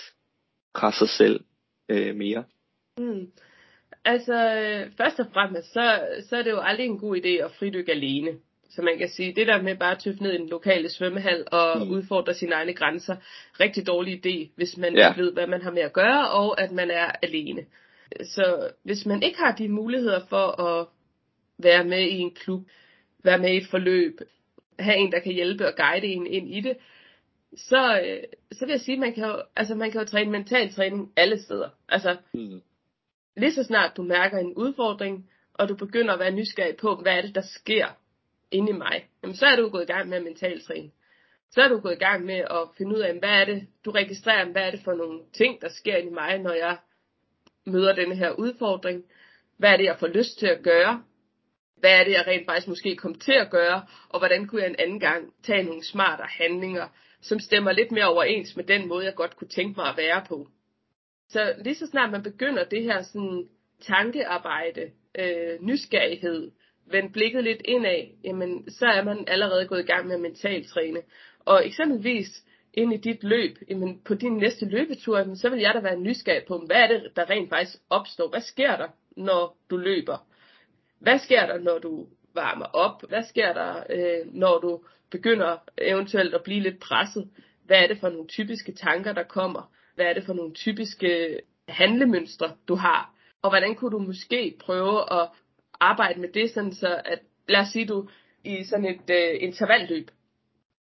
presse 0.74 0.98
sig 0.98 1.08
selv 1.08 1.44
øh, 1.88 2.16
mere? 2.16 2.44
Mm. 2.98 3.32
Altså, 4.04 4.34
først 4.96 5.20
og 5.20 5.26
fremmest, 5.32 5.72
så, 5.72 6.00
så 6.28 6.36
er 6.36 6.42
det 6.42 6.50
jo 6.50 6.60
aldrig 6.60 6.86
en 6.86 6.98
god 6.98 7.16
idé 7.16 7.28
at 7.28 7.50
fridykke 7.58 7.92
alene. 7.92 8.30
Så 8.70 8.82
man 8.82 8.98
kan 8.98 9.08
sige, 9.08 9.34
det 9.34 9.46
der 9.46 9.62
med 9.62 9.76
bare 9.76 9.92
at 9.92 9.98
tøffe 9.98 10.22
ned 10.22 10.32
i 10.32 10.38
den 10.38 10.48
lokale 10.48 10.88
svømmehal 10.88 11.44
og 11.52 11.86
mm. 11.86 11.90
udfordre 11.90 12.34
sine 12.34 12.54
egne 12.54 12.74
grænser, 12.74 13.16
rigtig 13.60 13.86
dårlig 13.86 14.26
idé, 14.26 14.52
hvis 14.56 14.76
man 14.76 14.96
ja. 14.96 15.14
ved, 15.16 15.32
hvad 15.32 15.46
man 15.46 15.62
har 15.62 15.70
med 15.70 15.82
at 15.82 15.92
gøre, 15.92 16.30
og 16.30 16.60
at 16.60 16.72
man 16.72 16.90
er 16.90 17.10
alene. 17.22 17.64
Så 18.20 18.70
hvis 18.82 19.06
man 19.06 19.22
ikke 19.22 19.38
har 19.38 19.52
de 19.52 19.68
muligheder 19.68 20.20
for 20.28 20.60
at 20.60 20.86
være 21.62 21.84
med 21.84 22.02
i 22.02 22.18
en 22.18 22.34
klub, 22.34 22.66
være 23.24 23.38
med 23.38 23.50
i 23.50 23.56
et 23.56 23.66
forløb, 23.70 24.20
have 24.78 24.96
en, 24.96 25.12
der 25.12 25.18
kan 25.18 25.32
hjælpe 25.32 25.66
og 25.66 25.76
guide 25.76 26.06
en 26.06 26.26
ind 26.26 26.54
i 26.54 26.60
det, 26.60 26.76
så, 27.56 28.00
øh, 28.00 28.22
så 28.52 28.66
vil 28.66 28.72
jeg 28.72 28.80
sige, 28.80 28.94
at 28.94 29.00
man 29.00 29.14
kan 29.14 29.24
jo, 29.24 29.42
altså 29.56 29.74
man 29.74 29.90
kan 29.90 30.00
jo 30.00 30.06
træne 30.06 30.30
mental 30.30 30.72
træning 30.72 31.12
alle 31.16 31.42
steder. 31.42 31.68
Altså, 31.88 32.16
mm. 32.34 32.62
lige 33.36 33.52
så 33.52 33.64
snart 33.64 33.96
du 33.96 34.02
mærker 34.02 34.38
en 34.38 34.54
udfordring, 34.54 35.30
og 35.54 35.68
du 35.68 35.76
begynder 35.76 36.14
at 36.14 36.20
være 36.20 36.30
nysgerrig 36.30 36.76
på, 36.76 36.94
hvad 36.94 37.12
er 37.12 37.22
det, 37.22 37.34
der 37.34 37.42
sker 37.42 37.86
inde 38.50 38.70
i 38.70 38.74
mig, 38.74 39.08
jamen, 39.22 39.36
så 39.36 39.46
er 39.46 39.56
du 39.56 39.68
gået 39.68 39.82
i 39.82 39.92
gang 39.92 40.08
med 40.08 40.20
mental 40.20 40.64
træne. 40.64 40.90
Så 41.50 41.62
er 41.62 41.68
du 41.68 41.80
gået 41.80 41.92
i 41.92 42.04
gang 42.04 42.24
med 42.24 42.34
at 42.34 42.68
finde 42.78 42.96
ud 42.96 43.00
af, 43.00 43.18
hvad 43.18 43.40
er 43.40 43.44
det, 43.44 43.66
du 43.84 43.90
registrerer, 43.90 44.44
hvad 44.44 44.62
er 44.62 44.70
det 44.70 44.80
for 44.84 44.94
nogle 44.94 45.20
ting, 45.32 45.60
der 45.60 45.68
sker 45.68 45.96
inde 45.96 46.10
i 46.10 46.14
mig, 46.14 46.38
når 46.38 46.52
jeg 46.52 46.76
møder 47.66 47.94
denne 47.94 48.16
her 48.16 48.30
udfordring. 48.30 49.04
Hvad 49.56 49.72
er 49.72 49.76
det, 49.76 49.84
jeg 49.84 49.98
får 49.98 50.06
lyst 50.06 50.38
til 50.38 50.46
at 50.46 50.62
gøre? 50.62 51.02
Hvad 51.82 52.00
er 52.00 52.04
det, 52.04 52.12
jeg 52.12 52.26
rent 52.26 52.46
faktisk 52.46 52.68
måske 52.68 52.96
kom 52.96 53.14
til 53.14 53.32
at 53.32 53.50
gøre? 53.50 53.82
Og 54.08 54.18
hvordan 54.18 54.46
kunne 54.46 54.62
jeg 54.62 54.70
en 54.70 54.76
anden 54.78 55.00
gang 55.00 55.32
tage 55.42 55.62
nogle 55.62 55.84
smartere 55.84 56.28
handlinger, 56.30 56.88
som 57.20 57.40
stemmer 57.40 57.72
lidt 57.72 57.92
mere 57.92 58.08
overens 58.08 58.56
med 58.56 58.64
den 58.64 58.88
måde, 58.88 59.04
jeg 59.04 59.14
godt 59.14 59.36
kunne 59.36 59.48
tænke 59.48 59.80
mig 59.80 59.88
at 59.88 59.96
være 59.96 60.24
på. 60.28 60.48
Så 61.28 61.54
lige 61.64 61.74
så 61.74 61.86
snart 61.86 62.10
man 62.10 62.22
begynder 62.22 62.64
det 62.64 62.82
her 62.82 63.02
sådan 63.02 63.48
tankearbejde, 63.80 64.90
øh, 65.18 65.60
nysgerrighed, 65.60 66.50
vend 66.86 67.12
blikket 67.12 67.44
lidt 67.44 67.62
indad, 67.64 68.06
jamen 68.24 68.70
så 68.70 68.86
er 68.86 69.04
man 69.04 69.24
allerede 69.26 69.66
gået 69.66 69.80
i 69.80 69.92
gang 69.92 70.06
med 70.08 70.18
mental 70.18 70.64
træne. 70.64 71.00
Og 71.44 71.66
eksempelvis 71.66 72.44
ind 72.74 72.92
i 72.92 72.96
dit 72.96 73.24
løb, 73.24 73.56
jamen 73.70 74.00
på 74.04 74.14
din 74.14 74.36
næste 74.36 74.66
løbetur, 74.66 75.18
jamen, 75.18 75.36
så 75.36 75.48
vil 75.48 75.60
jeg 75.60 75.74
da 75.74 75.80
være 75.80 76.00
nysgerrig 76.00 76.44
på, 76.48 76.58
hvad 76.66 76.76
er 76.76 76.86
det, 76.86 77.16
der 77.16 77.30
rent 77.30 77.48
faktisk 77.48 77.78
opstår? 77.90 78.28
Hvad 78.28 78.40
sker 78.40 78.76
der, 78.76 78.88
når 79.16 79.56
du 79.70 79.76
løber? 79.76 80.31
Hvad 81.02 81.18
sker 81.18 81.46
der, 81.46 81.58
når 81.58 81.78
du 81.78 82.06
varmer 82.34 82.64
op? 82.64 83.08
Hvad 83.08 83.22
sker 83.22 83.52
der, 83.52 83.84
øh, 83.90 84.34
når 84.34 84.58
du 84.58 84.80
begynder 85.10 85.56
eventuelt 85.78 86.34
at 86.34 86.42
blive 86.42 86.60
lidt 86.60 86.80
presset? 86.80 87.30
Hvad 87.66 87.82
er 87.82 87.86
det 87.86 87.98
for 88.00 88.08
nogle 88.08 88.28
typiske 88.28 88.72
tanker, 88.72 89.12
der 89.12 89.22
kommer? 89.22 89.72
Hvad 89.94 90.06
er 90.06 90.12
det 90.12 90.24
for 90.24 90.32
nogle 90.32 90.54
typiske 90.54 91.40
handlemønstre, 91.68 92.52
du 92.68 92.74
har? 92.74 93.14
Og 93.42 93.50
hvordan 93.50 93.74
kunne 93.74 93.90
du 93.90 93.98
måske 93.98 94.56
prøve 94.60 95.12
at 95.22 95.28
arbejde 95.80 96.20
med 96.20 96.28
det, 96.28 96.50
sådan 96.50 96.74
så 96.74 97.00
at, 97.04 97.18
lad 97.48 97.60
os 97.60 97.68
sige, 97.68 97.86
du 97.86 98.08
i 98.44 98.64
sådan 98.64 98.84
et 98.84 99.10
øh, 99.10 99.42
intervalløb, 99.42 100.10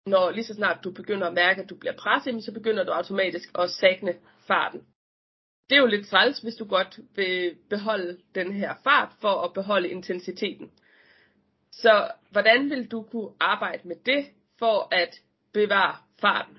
når 0.06 0.32
lige 0.32 0.44
så 0.44 0.54
snart 0.54 0.84
du 0.84 0.92
begynder 0.92 1.28
at 1.28 1.34
mærke, 1.34 1.62
at 1.62 1.70
du 1.70 1.76
bliver 1.76 1.96
presset, 1.98 2.44
så 2.44 2.54
begynder 2.54 2.84
du 2.84 2.92
automatisk 2.92 3.50
at 3.60 3.70
sægne 3.70 4.14
farten. 4.48 4.82
Det 5.72 5.78
er 5.78 5.82
jo 5.82 5.88
lidt 5.88 6.08
træls, 6.08 6.40
hvis 6.40 6.56
du 6.56 6.66
godt 6.66 7.00
vil 7.16 7.56
beholde 7.70 8.18
den 8.36 8.54
her 8.54 8.74
fart 8.84 9.10
for 9.22 9.42
at 9.42 9.54
beholde 9.54 9.90
intensiteten. 9.90 10.72
Så 11.72 12.12
hvordan 12.32 12.70
vil 12.70 12.88
du 12.92 13.02
kunne 13.02 13.30
arbejde 13.40 13.88
med 13.88 13.96
det 14.06 14.26
for 14.60 14.96
at 14.96 15.10
bevare 15.54 15.96
farten? 16.22 16.58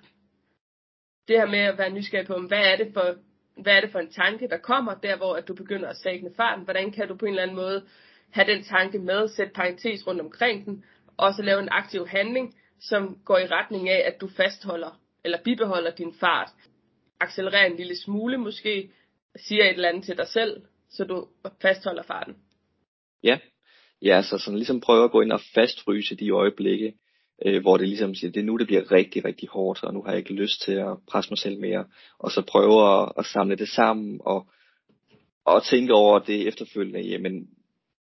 Det 1.29 1.37
her 1.37 1.46
med 1.46 1.59
at 1.59 1.79
være 1.79 1.90
nysgerrig 1.90 2.27
på, 2.27 2.38
hvad 2.38 2.64
er 2.72 2.77
det 2.77 2.90
for, 2.94 3.14
hvad 3.62 3.77
er 3.77 3.81
det 3.81 3.90
for 3.90 3.98
en 3.98 4.12
tanke, 4.12 4.48
der 4.48 4.57
kommer 4.57 4.94
der, 4.94 5.16
hvor 5.16 5.35
at 5.35 5.48
du 5.48 5.55
begynder 5.55 5.88
at 5.88 5.96
sægne 5.96 6.31
farten? 6.37 6.64
Hvordan 6.64 6.92
kan 6.92 7.09
du 7.09 7.16
på 7.16 7.25
en 7.25 7.31
eller 7.33 7.42
anden 7.42 7.57
måde 7.57 7.87
have 8.31 8.55
den 8.55 8.64
tanke 8.64 8.98
med, 8.98 9.29
sætte 9.29 9.53
parentes 9.53 10.07
rundt 10.07 10.20
omkring 10.20 10.66
den, 10.66 10.85
og 11.16 11.35
så 11.35 11.42
lave 11.42 11.62
en 11.62 11.68
aktiv 11.72 12.07
handling, 12.07 12.55
som 12.81 13.18
går 13.25 13.38
i 13.38 13.46
retning 13.46 13.88
af, 13.88 14.03
at 14.07 14.20
du 14.20 14.29
fastholder 14.29 15.01
eller 15.25 15.38
bibeholder 15.44 15.90
din 15.90 16.14
fart. 16.14 16.51
Accelerere 17.20 17.66
en 17.66 17.77
lille 17.77 17.96
smule 17.96 18.38
måske, 18.38 18.90
siger 19.37 19.64
et 19.64 19.75
eller 19.75 19.88
andet 19.88 20.05
til 20.05 20.16
dig 20.16 20.29
selv, 20.29 20.62
så 20.90 21.05
du 21.05 21.29
fastholder 21.62 22.03
farten. 22.03 22.37
Ja, 23.23 23.38
ja 24.03 24.23
så 24.23 24.38
sådan 24.38 24.59
ligesom 24.59 24.81
prøve 24.81 25.05
at 25.05 25.11
gå 25.11 25.21
ind 25.21 25.33
og 25.33 25.40
fastfryse 25.55 26.16
de 26.16 26.31
øjeblikke, 26.31 26.95
øh, 27.47 27.61
hvor 27.61 27.77
det 27.77 27.88
ligesom 27.88 28.14
siger, 28.14 28.31
det 28.31 28.40
er 28.40 28.45
nu, 28.45 28.57
det 28.57 28.66
bliver 28.66 28.92
rigtig, 28.92 29.25
rigtig 29.25 29.49
hårdt, 29.49 29.85
og 29.85 29.95
nu 29.95 30.03
har 30.03 30.11
jeg 30.11 30.18
ikke 30.18 30.33
lyst 30.33 30.62
til 30.62 30.73
at 30.73 30.97
presse 31.11 31.31
mig 31.31 31.38
selv 31.38 31.61
mere, 31.61 31.85
og 32.18 32.31
så 32.31 32.42
prøve 32.42 33.03
at, 33.03 33.12
at 33.18 33.27
samle 33.27 33.57
det 33.57 33.68
sammen, 33.68 34.21
og, 34.25 34.47
og 35.45 35.64
tænke 35.64 35.95
over 35.95 36.18
det 36.18 36.49
efterfølgende, 36.49 37.01
jamen, 37.01 37.49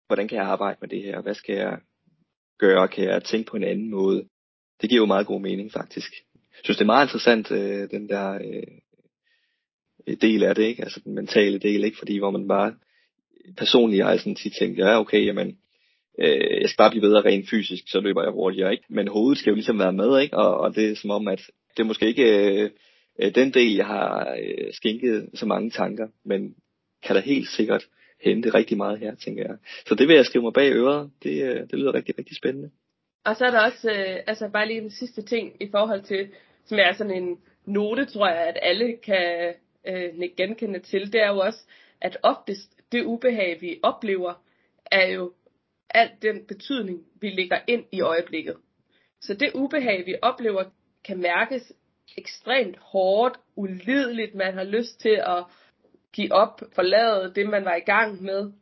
hvordan 0.06 0.28
kan 0.28 0.38
jeg 0.38 0.46
arbejde 0.46 0.78
med 0.80 0.88
det 0.88 1.02
her, 1.02 1.20
hvad 1.20 1.34
skal 1.34 1.54
jeg 1.54 1.78
gøre, 2.58 2.88
kan 2.88 3.04
jeg 3.04 3.24
tænke 3.24 3.50
på 3.50 3.56
en 3.56 3.64
anden 3.64 3.90
måde, 3.90 4.28
det 4.80 4.90
giver 4.90 5.02
jo 5.02 5.06
meget 5.06 5.26
god 5.26 5.40
mening 5.40 5.72
faktisk. 5.72 6.12
Jeg 6.34 6.60
synes, 6.64 6.76
det 6.76 6.82
er 6.82 6.94
meget 6.94 7.06
interessant, 7.06 7.50
øh, 7.50 7.90
den 7.90 8.08
der 8.08 8.32
øh, 8.34 8.78
del 10.14 10.44
af 10.44 10.54
det, 10.54 10.62
ikke? 10.62 10.82
altså 10.82 11.00
den 11.04 11.14
mentale 11.14 11.58
del, 11.58 11.84
ikke? 11.84 11.98
fordi 11.98 12.18
hvor 12.18 12.30
man 12.30 12.48
bare 12.48 12.74
personligt 13.56 14.02
har 14.02 14.10
jeg 14.10 14.20
sådan 14.20 14.34
tit 14.34 14.52
tænkt, 14.60 14.78
ja 14.78 15.00
okay, 15.00 15.26
jamen, 15.26 15.58
øh, 16.18 16.60
jeg 16.60 16.68
skal 16.68 16.78
bare 16.78 16.90
blive 16.90 17.00
bedre 17.00 17.24
rent 17.24 17.50
fysisk, 17.50 17.84
så 17.86 18.00
løber 18.00 18.22
jeg 18.22 18.32
hurtigere, 18.32 18.72
ikke? 18.72 18.84
Men 18.88 19.08
hovedet 19.08 19.38
skal 19.38 19.50
jo 19.50 19.54
ligesom 19.54 19.78
være 19.78 19.92
med, 19.92 20.20
ikke? 20.20 20.36
Og, 20.36 20.60
og 20.60 20.74
det 20.74 20.90
er 20.90 20.96
som 20.96 21.10
om, 21.10 21.28
at 21.28 21.42
det 21.76 21.82
er 21.82 21.86
måske 21.86 22.06
ikke 22.06 22.70
øh, 23.18 23.34
den 23.34 23.54
del, 23.54 23.74
jeg 23.74 23.86
har 23.86 24.36
øh, 24.42 24.72
skænket 24.72 25.30
så 25.34 25.46
mange 25.46 25.70
tanker, 25.70 26.08
men 26.24 26.54
kan 27.02 27.16
da 27.16 27.20
helt 27.20 27.48
sikkert 27.48 27.84
hente 28.24 28.54
rigtig 28.54 28.76
meget 28.76 28.98
her, 28.98 29.14
tænker 29.14 29.42
jeg. 29.42 29.56
Så 29.86 29.94
det 29.94 30.08
vil 30.08 30.16
jeg 30.16 30.26
skrive 30.26 30.42
mig 30.42 30.52
bag 30.52 30.72
øret. 30.72 31.10
Det, 31.22 31.42
øh, 31.42 31.60
det 31.60 31.72
lyder 31.72 31.94
rigtig, 31.94 32.18
rigtig 32.18 32.36
spændende. 32.36 32.70
Og 33.24 33.36
så 33.36 33.44
er 33.44 33.50
der 33.50 33.60
også, 33.60 33.90
øh, 33.90 34.16
altså 34.26 34.48
bare 34.48 34.68
lige 34.68 34.80
den 34.80 34.90
sidste 34.90 35.22
ting 35.22 35.62
i 35.62 35.68
forhold 35.70 36.02
til, 36.02 36.28
som 36.64 36.78
er 36.78 36.92
sådan 36.92 37.22
en 37.22 37.38
note, 37.66 38.04
tror 38.04 38.28
jeg, 38.28 38.48
at 38.48 38.58
alle 38.62 38.96
kan 39.04 39.54
øh, 39.88 40.30
genkende 40.36 40.78
til, 40.78 41.12
det 41.12 41.22
er 41.22 41.28
jo 41.28 41.38
også, 41.38 41.66
at 42.00 42.18
oftest 42.22 42.74
det 42.92 43.04
ubehag, 43.04 43.60
vi 43.60 43.80
oplever, 43.82 44.42
er 44.90 45.06
jo 45.06 45.32
alt 45.90 46.22
den 46.22 46.46
betydning, 46.48 47.06
vi 47.20 47.28
lægger 47.28 47.58
ind 47.66 47.84
i 47.92 48.00
øjeblikket. 48.00 48.56
Så 49.20 49.34
det 49.34 49.50
ubehag, 49.54 50.06
vi 50.06 50.14
oplever, 50.22 50.64
kan 51.04 51.18
mærkes 51.18 51.72
ekstremt 52.18 52.78
hårdt, 52.78 53.40
ulideligt. 53.56 54.34
Man 54.34 54.54
har 54.54 54.64
lyst 54.64 55.00
til 55.00 55.22
at 55.26 55.44
give 56.12 56.32
op, 56.32 56.60
forlade 56.74 57.32
det, 57.34 57.48
man 57.48 57.64
var 57.64 57.74
i 57.74 57.80
gang 57.80 58.22
med. 58.22 58.52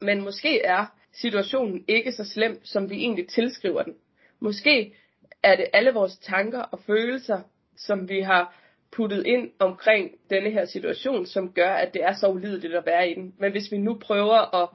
Men 0.00 0.20
måske 0.20 0.62
er 0.62 0.86
situationen 1.12 1.84
ikke 1.88 2.12
så 2.12 2.24
slem, 2.24 2.64
som 2.64 2.90
vi 2.90 2.96
egentlig 2.96 3.28
tilskriver 3.28 3.82
den. 3.82 3.94
Måske 4.40 4.94
er 5.42 5.56
det 5.56 5.66
alle 5.72 5.90
vores 5.90 6.18
tanker 6.18 6.60
og 6.60 6.80
følelser, 6.86 7.40
som 7.76 8.08
vi 8.08 8.20
har 8.20 8.59
puttet 8.92 9.26
ind 9.26 9.50
omkring 9.58 10.10
denne 10.30 10.50
her 10.50 10.64
situation, 10.64 11.26
som 11.26 11.52
gør, 11.52 11.70
at 11.70 11.94
det 11.94 12.04
er 12.04 12.12
så 12.12 12.28
ulideligt 12.28 12.74
at 12.74 12.86
være 12.86 13.10
i 13.10 13.14
den. 13.14 13.34
Men 13.38 13.52
hvis 13.52 13.72
vi 13.72 13.78
nu 13.78 13.94
prøver 13.94 14.62
at 14.62 14.68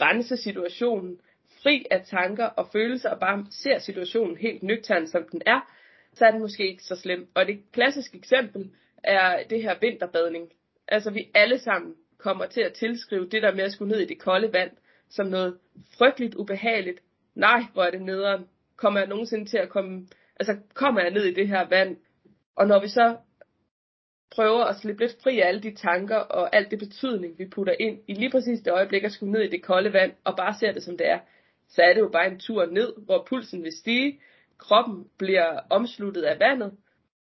rense 0.00 0.36
situationen, 0.36 1.18
fri 1.62 1.86
af 1.90 2.02
tanker 2.06 2.46
og 2.46 2.68
følelser, 2.72 3.10
og 3.10 3.20
bare 3.20 3.46
ser 3.50 3.78
situationen 3.78 4.36
helt 4.36 4.62
nøgtern, 4.62 5.06
som 5.06 5.28
den 5.32 5.42
er, 5.46 5.72
så 6.14 6.26
er 6.26 6.30
den 6.30 6.40
måske 6.40 6.68
ikke 6.68 6.82
så 6.82 6.96
slem. 6.96 7.28
Og 7.34 7.46
det 7.46 7.62
klassiske 7.72 8.18
eksempel 8.18 8.70
er 9.04 9.42
det 9.50 9.62
her 9.62 9.74
vinterbadning. 9.80 10.48
Altså 10.88 11.10
vi 11.10 11.30
alle 11.34 11.58
sammen 11.58 11.94
kommer 12.18 12.46
til 12.46 12.60
at 12.60 12.72
tilskrive 12.72 13.28
det 13.28 13.42
der 13.42 13.54
med 13.54 13.64
at 13.64 13.72
skulle 13.72 13.92
ned 13.92 14.00
i 14.00 14.06
det 14.06 14.18
kolde 14.18 14.52
vand, 14.52 14.70
som 15.10 15.26
noget 15.26 15.58
frygteligt 15.98 16.34
ubehageligt. 16.34 17.00
Nej, 17.34 17.62
hvor 17.72 17.82
er 17.82 17.90
det 17.90 18.02
nederen. 18.02 18.44
Kommer 18.76 19.00
jeg 19.00 19.08
nogensinde 19.08 19.44
til 19.44 19.58
at 19.58 19.68
komme, 19.68 20.06
altså 20.40 20.56
kommer 20.74 21.00
jeg 21.00 21.10
ned 21.10 21.24
i 21.24 21.34
det 21.34 21.48
her 21.48 21.68
vand? 21.68 21.96
Og 22.56 22.66
når 22.66 22.80
vi 22.80 22.88
så 22.88 23.16
prøver 24.34 24.64
at 24.64 24.76
slippe 24.76 25.04
lidt 25.04 25.22
fri 25.22 25.40
af 25.40 25.48
alle 25.48 25.60
de 25.60 25.74
tanker 25.74 26.16
og 26.16 26.56
alt 26.56 26.70
det 26.70 26.78
betydning, 26.78 27.38
vi 27.38 27.46
putter 27.46 27.74
ind 27.80 27.98
i 28.08 28.14
lige 28.14 28.30
præcis 28.30 28.60
det 28.60 28.72
øjeblik 28.72 29.04
at 29.04 29.12
skulle 29.12 29.32
ned 29.32 29.42
i 29.42 29.50
det 29.50 29.62
kolde 29.62 29.92
vand, 29.92 30.12
og 30.24 30.36
bare 30.36 30.54
ser 30.54 30.72
det 30.72 30.82
som 30.82 30.96
det 30.98 31.08
er, 31.08 31.18
så 31.68 31.82
er 31.82 31.92
det 31.92 32.00
jo 32.00 32.08
bare 32.08 32.32
en 32.32 32.38
tur 32.38 32.66
ned, 32.66 32.92
hvor 33.04 33.26
pulsen 33.28 33.62
vil 33.62 33.72
stige, 33.72 34.20
kroppen 34.58 35.06
bliver 35.18 35.60
omsluttet 35.70 36.22
af 36.22 36.40
vandet, 36.40 36.72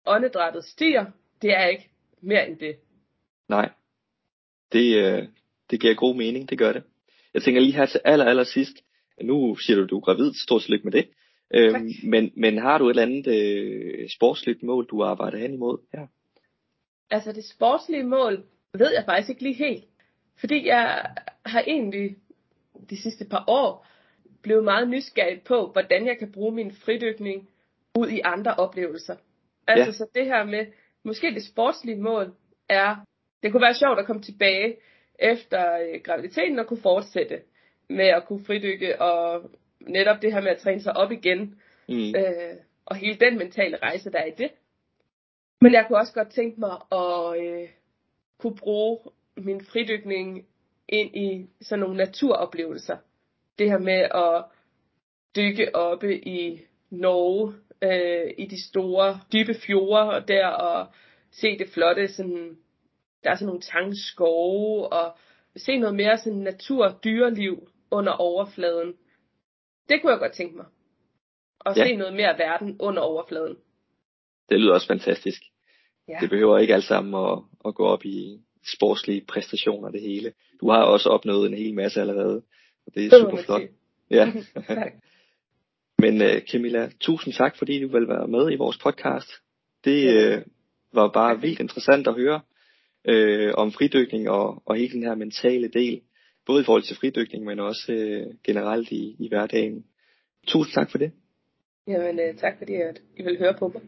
åndedrættet 0.05 0.65
stiger. 0.65 1.05
Det 1.41 1.57
er 1.57 1.65
ikke 1.65 1.89
mere 2.21 2.49
end 2.49 2.57
det. 2.57 2.75
Nej, 3.49 3.69
det, 4.71 4.97
øh, 4.97 5.27
det 5.71 5.81
giver 5.81 5.93
god 5.93 6.15
mening, 6.15 6.49
det 6.49 6.57
gør 6.57 6.73
det. 6.73 6.83
Jeg 7.33 7.41
tænker 7.41 7.61
lige 7.61 7.73
her 7.73 7.85
til 7.85 8.01
aller, 8.05 8.25
aller 8.25 8.43
sidst, 8.43 8.77
nu 9.21 9.55
siger 9.55 9.77
du, 9.77 9.85
du 9.85 9.97
er 9.97 10.01
gravid, 10.01 10.33
stort 10.33 10.61
tillykke 10.61 10.83
med 10.83 10.91
det. 10.91 11.07
Øhm, 11.55 11.91
men, 12.03 12.31
men 12.35 12.57
har 12.57 12.77
du 12.77 12.85
et 12.85 12.89
eller 12.89 13.03
andet 13.03 13.27
øh, 13.27 14.09
sportsligt 14.09 14.63
mål, 14.63 14.85
du 14.85 15.03
arbejder 15.03 15.37
hen 15.37 15.53
imod 15.53 15.77
her? 15.93 16.07
Altså 17.09 17.31
det 17.31 17.45
sportslige 17.45 18.03
mål 18.03 18.43
ved 18.73 18.93
jeg 18.93 19.05
faktisk 19.05 19.29
ikke 19.29 19.43
lige 19.43 19.55
helt. 19.55 19.85
Fordi 20.39 20.67
jeg 20.67 21.15
har 21.45 21.63
egentlig 21.67 22.15
de 22.89 23.01
sidste 23.01 23.25
par 23.25 23.43
år 23.47 23.87
blevet 24.41 24.63
meget 24.63 24.89
nysgerrig 24.89 25.41
på, 25.41 25.67
hvordan 25.71 26.07
jeg 26.07 26.17
kan 26.17 26.31
bruge 26.31 26.55
min 26.55 26.71
fridykning 26.71 27.49
ud 27.95 28.09
i 28.09 28.21
andre 28.23 28.53
oplevelser. 28.55 29.15
Altså 29.67 29.85
ja. 29.85 29.91
så 29.91 30.07
det 30.15 30.25
her 30.25 30.43
med, 30.43 30.65
måske 31.03 31.33
det 31.33 31.43
sportslige 31.43 32.01
mål 32.01 32.33
er, 32.69 32.95
det 33.43 33.51
kunne 33.51 33.61
være 33.61 33.73
sjovt 33.73 33.99
at 33.99 34.05
komme 34.05 34.21
tilbage 34.21 34.75
efter 35.19 35.73
øh, 35.73 36.01
graviditeten 36.03 36.59
og 36.59 36.67
kunne 36.67 36.81
fortsætte 36.81 37.41
med 37.89 38.05
at 38.05 38.25
kunne 38.27 38.45
fridykke 38.45 39.01
og 39.01 39.51
netop 39.79 40.21
det 40.21 40.33
her 40.33 40.41
med 40.41 40.51
at 40.51 40.57
træne 40.57 40.81
sig 40.81 40.97
op 40.97 41.11
igen. 41.11 41.61
Mm. 41.89 42.15
Øh, 42.15 42.55
og 42.85 42.95
hele 42.95 43.15
den 43.19 43.37
mentale 43.37 43.77
rejse, 43.77 44.11
der 44.11 44.19
er 44.19 44.25
i 44.25 44.33
det. 44.37 44.51
Men 45.63 45.73
jeg 45.73 45.85
kunne 45.87 45.97
også 45.97 46.13
godt 46.13 46.31
tænke 46.31 46.59
mig 46.59 46.75
at 46.91 47.41
øh, 47.43 47.69
kunne 48.39 48.55
bruge 48.55 48.99
min 49.37 49.65
fridykning 49.65 50.47
ind 50.89 51.15
i 51.15 51.49
sådan 51.61 51.79
nogle 51.79 51.97
naturoplevelser 51.97 52.97
det 53.59 53.69
her 53.69 53.77
med 53.77 54.01
at 54.15 54.45
dykke 55.35 55.75
oppe 55.75 56.27
i 56.27 56.61
Norge, 56.89 57.53
øh, 57.81 58.33
i 58.37 58.45
de 58.45 58.67
store, 58.69 59.19
dybe 59.33 59.53
fjorde 59.53 60.33
der, 60.33 60.47
og 60.47 60.87
se 61.31 61.57
det 61.57 61.69
flotte, 61.69 62.07
sådan, 62.07 62.57
der 63.23 63.29
er 63.29 63.35
sådan 63.35 63.45
nogle 63.45 63.61
tangskove, 63.61 64.93
og 64.93 65.17
se 65.55 65.77
noget 65.77 65.95
mere 65.95 66.17
sådan 66.17 66.39
natur, 66.39 66.99
dyreliv 67.03 67.67
under 67.91 68.11
overfladen. 68.13 68.93
Det 69.89 70.01
kunne 70.01 70.11
jeg 70.11 70.19
godt 70.19 70.33
tænke 70.33 70.55
mig. 70.55 70.65
Og 71.59 71.77
ja. 71.77 71.87
se 71.87 71.95
noget 71.95 72.13
mere 72.13 72.33
af 72.33 72.39
verden 72.39 72.77
under 72.79 73.01
overfladen. 73.01 73.57
Det 74.49 74.59
lyder 74.59 74.73
også 74.73 74.87
fantastisk. 74.87 75.43
Ja. 76.07 76.17
Det 76.21 76.29
behøver 76.29 76.57
ikke 76.57 76.73
alt 76.73 76.83
sammen 76.83 77.25
at, 77.31 77.39
at 77.65 77.75
gå 77.75 77.85
op 77.85 78.05
i 78.05 78.39
sportslige 78.75 79.25
præstationer 79.27 79.89
det 79.89 80.01
hele. 80.01 80.33
Du 80.61 80.69
har 80.69 80.83
også 80.83 81.09
opnået 81.09 81.47
en 81.47 81.57
hel 81.57 81.73
masse 81.73 82.01
allerede. 82.01 82.41
Og 82.85 82.95
det 82.95 83.05
er 83.05 83.19
super 83.19 83.43
flot. 83.43 83.61
Ja. 84.09 84.31
Men 86.03 86.21
uh, 86.21 86.41
Camilla, 86.51 86.89
tusind 86.99 87.33
tak, 87.33 87.57
fordi 87.57 87.81
du 87.81 87.87
vil 87.87 88.07
være 88.07 88.27
med 88.27 88.51
i 88.51 88.55
vores 88.55 88.77
podcast. 88.77 89.29
Det 89.85 90.35
uh, 90.35 90.41
var 90.93 91.07
bare 91.07 91.41
vildt 91.41 91.59
interessant 91.59 92.07
at 92.07 92.15
høre 92.15 92.41
uh, 93.11 93.53
om 93.57 93.71
fridykning 93.71 94.29
og, 94.29 94.63
og 94.65 94.75
hele 94.75 94.93
den 94.93 95.03
her 95.03 95.15
mentale 95.15 95.67
del. 95.67 96.01
Både 96.45 96.61
i 96.61 96.63
forhold 96.63 96.83
til 96.83 96.95
fridykning, 96.95 97.45
men 97.45 97.59
også 97.59 97.93
uh, 97.93 98.35
generelt 98.43 98.91
i, 98.91 99.15
i 99.19 99.27
hverdagen. 99.27 99.85
Tusind 100.47 100.73
tak 100.73 100.91
for 100.91 100.97
det. 100.97 101.11
Jamen, 101.87 102.19
uh, 102.29 102.39
tak 102.39 102.57
fordi 102.57 102.73
at 102.73 103.01
I 103.17 103.23
vil 103.23 103.37
høre 103.37 103.53
på 103.59 103.67
mig. 103.67 103.81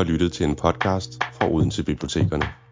Har 0.00 0.04
lyttet 0.04 0.32
til 0.32 0.46
en 0.46 0.56
podcast 0.56 1.24
fra 1.32 1.50
Odense 1.50 1.84
Bibliotekerne. 1.84 2.69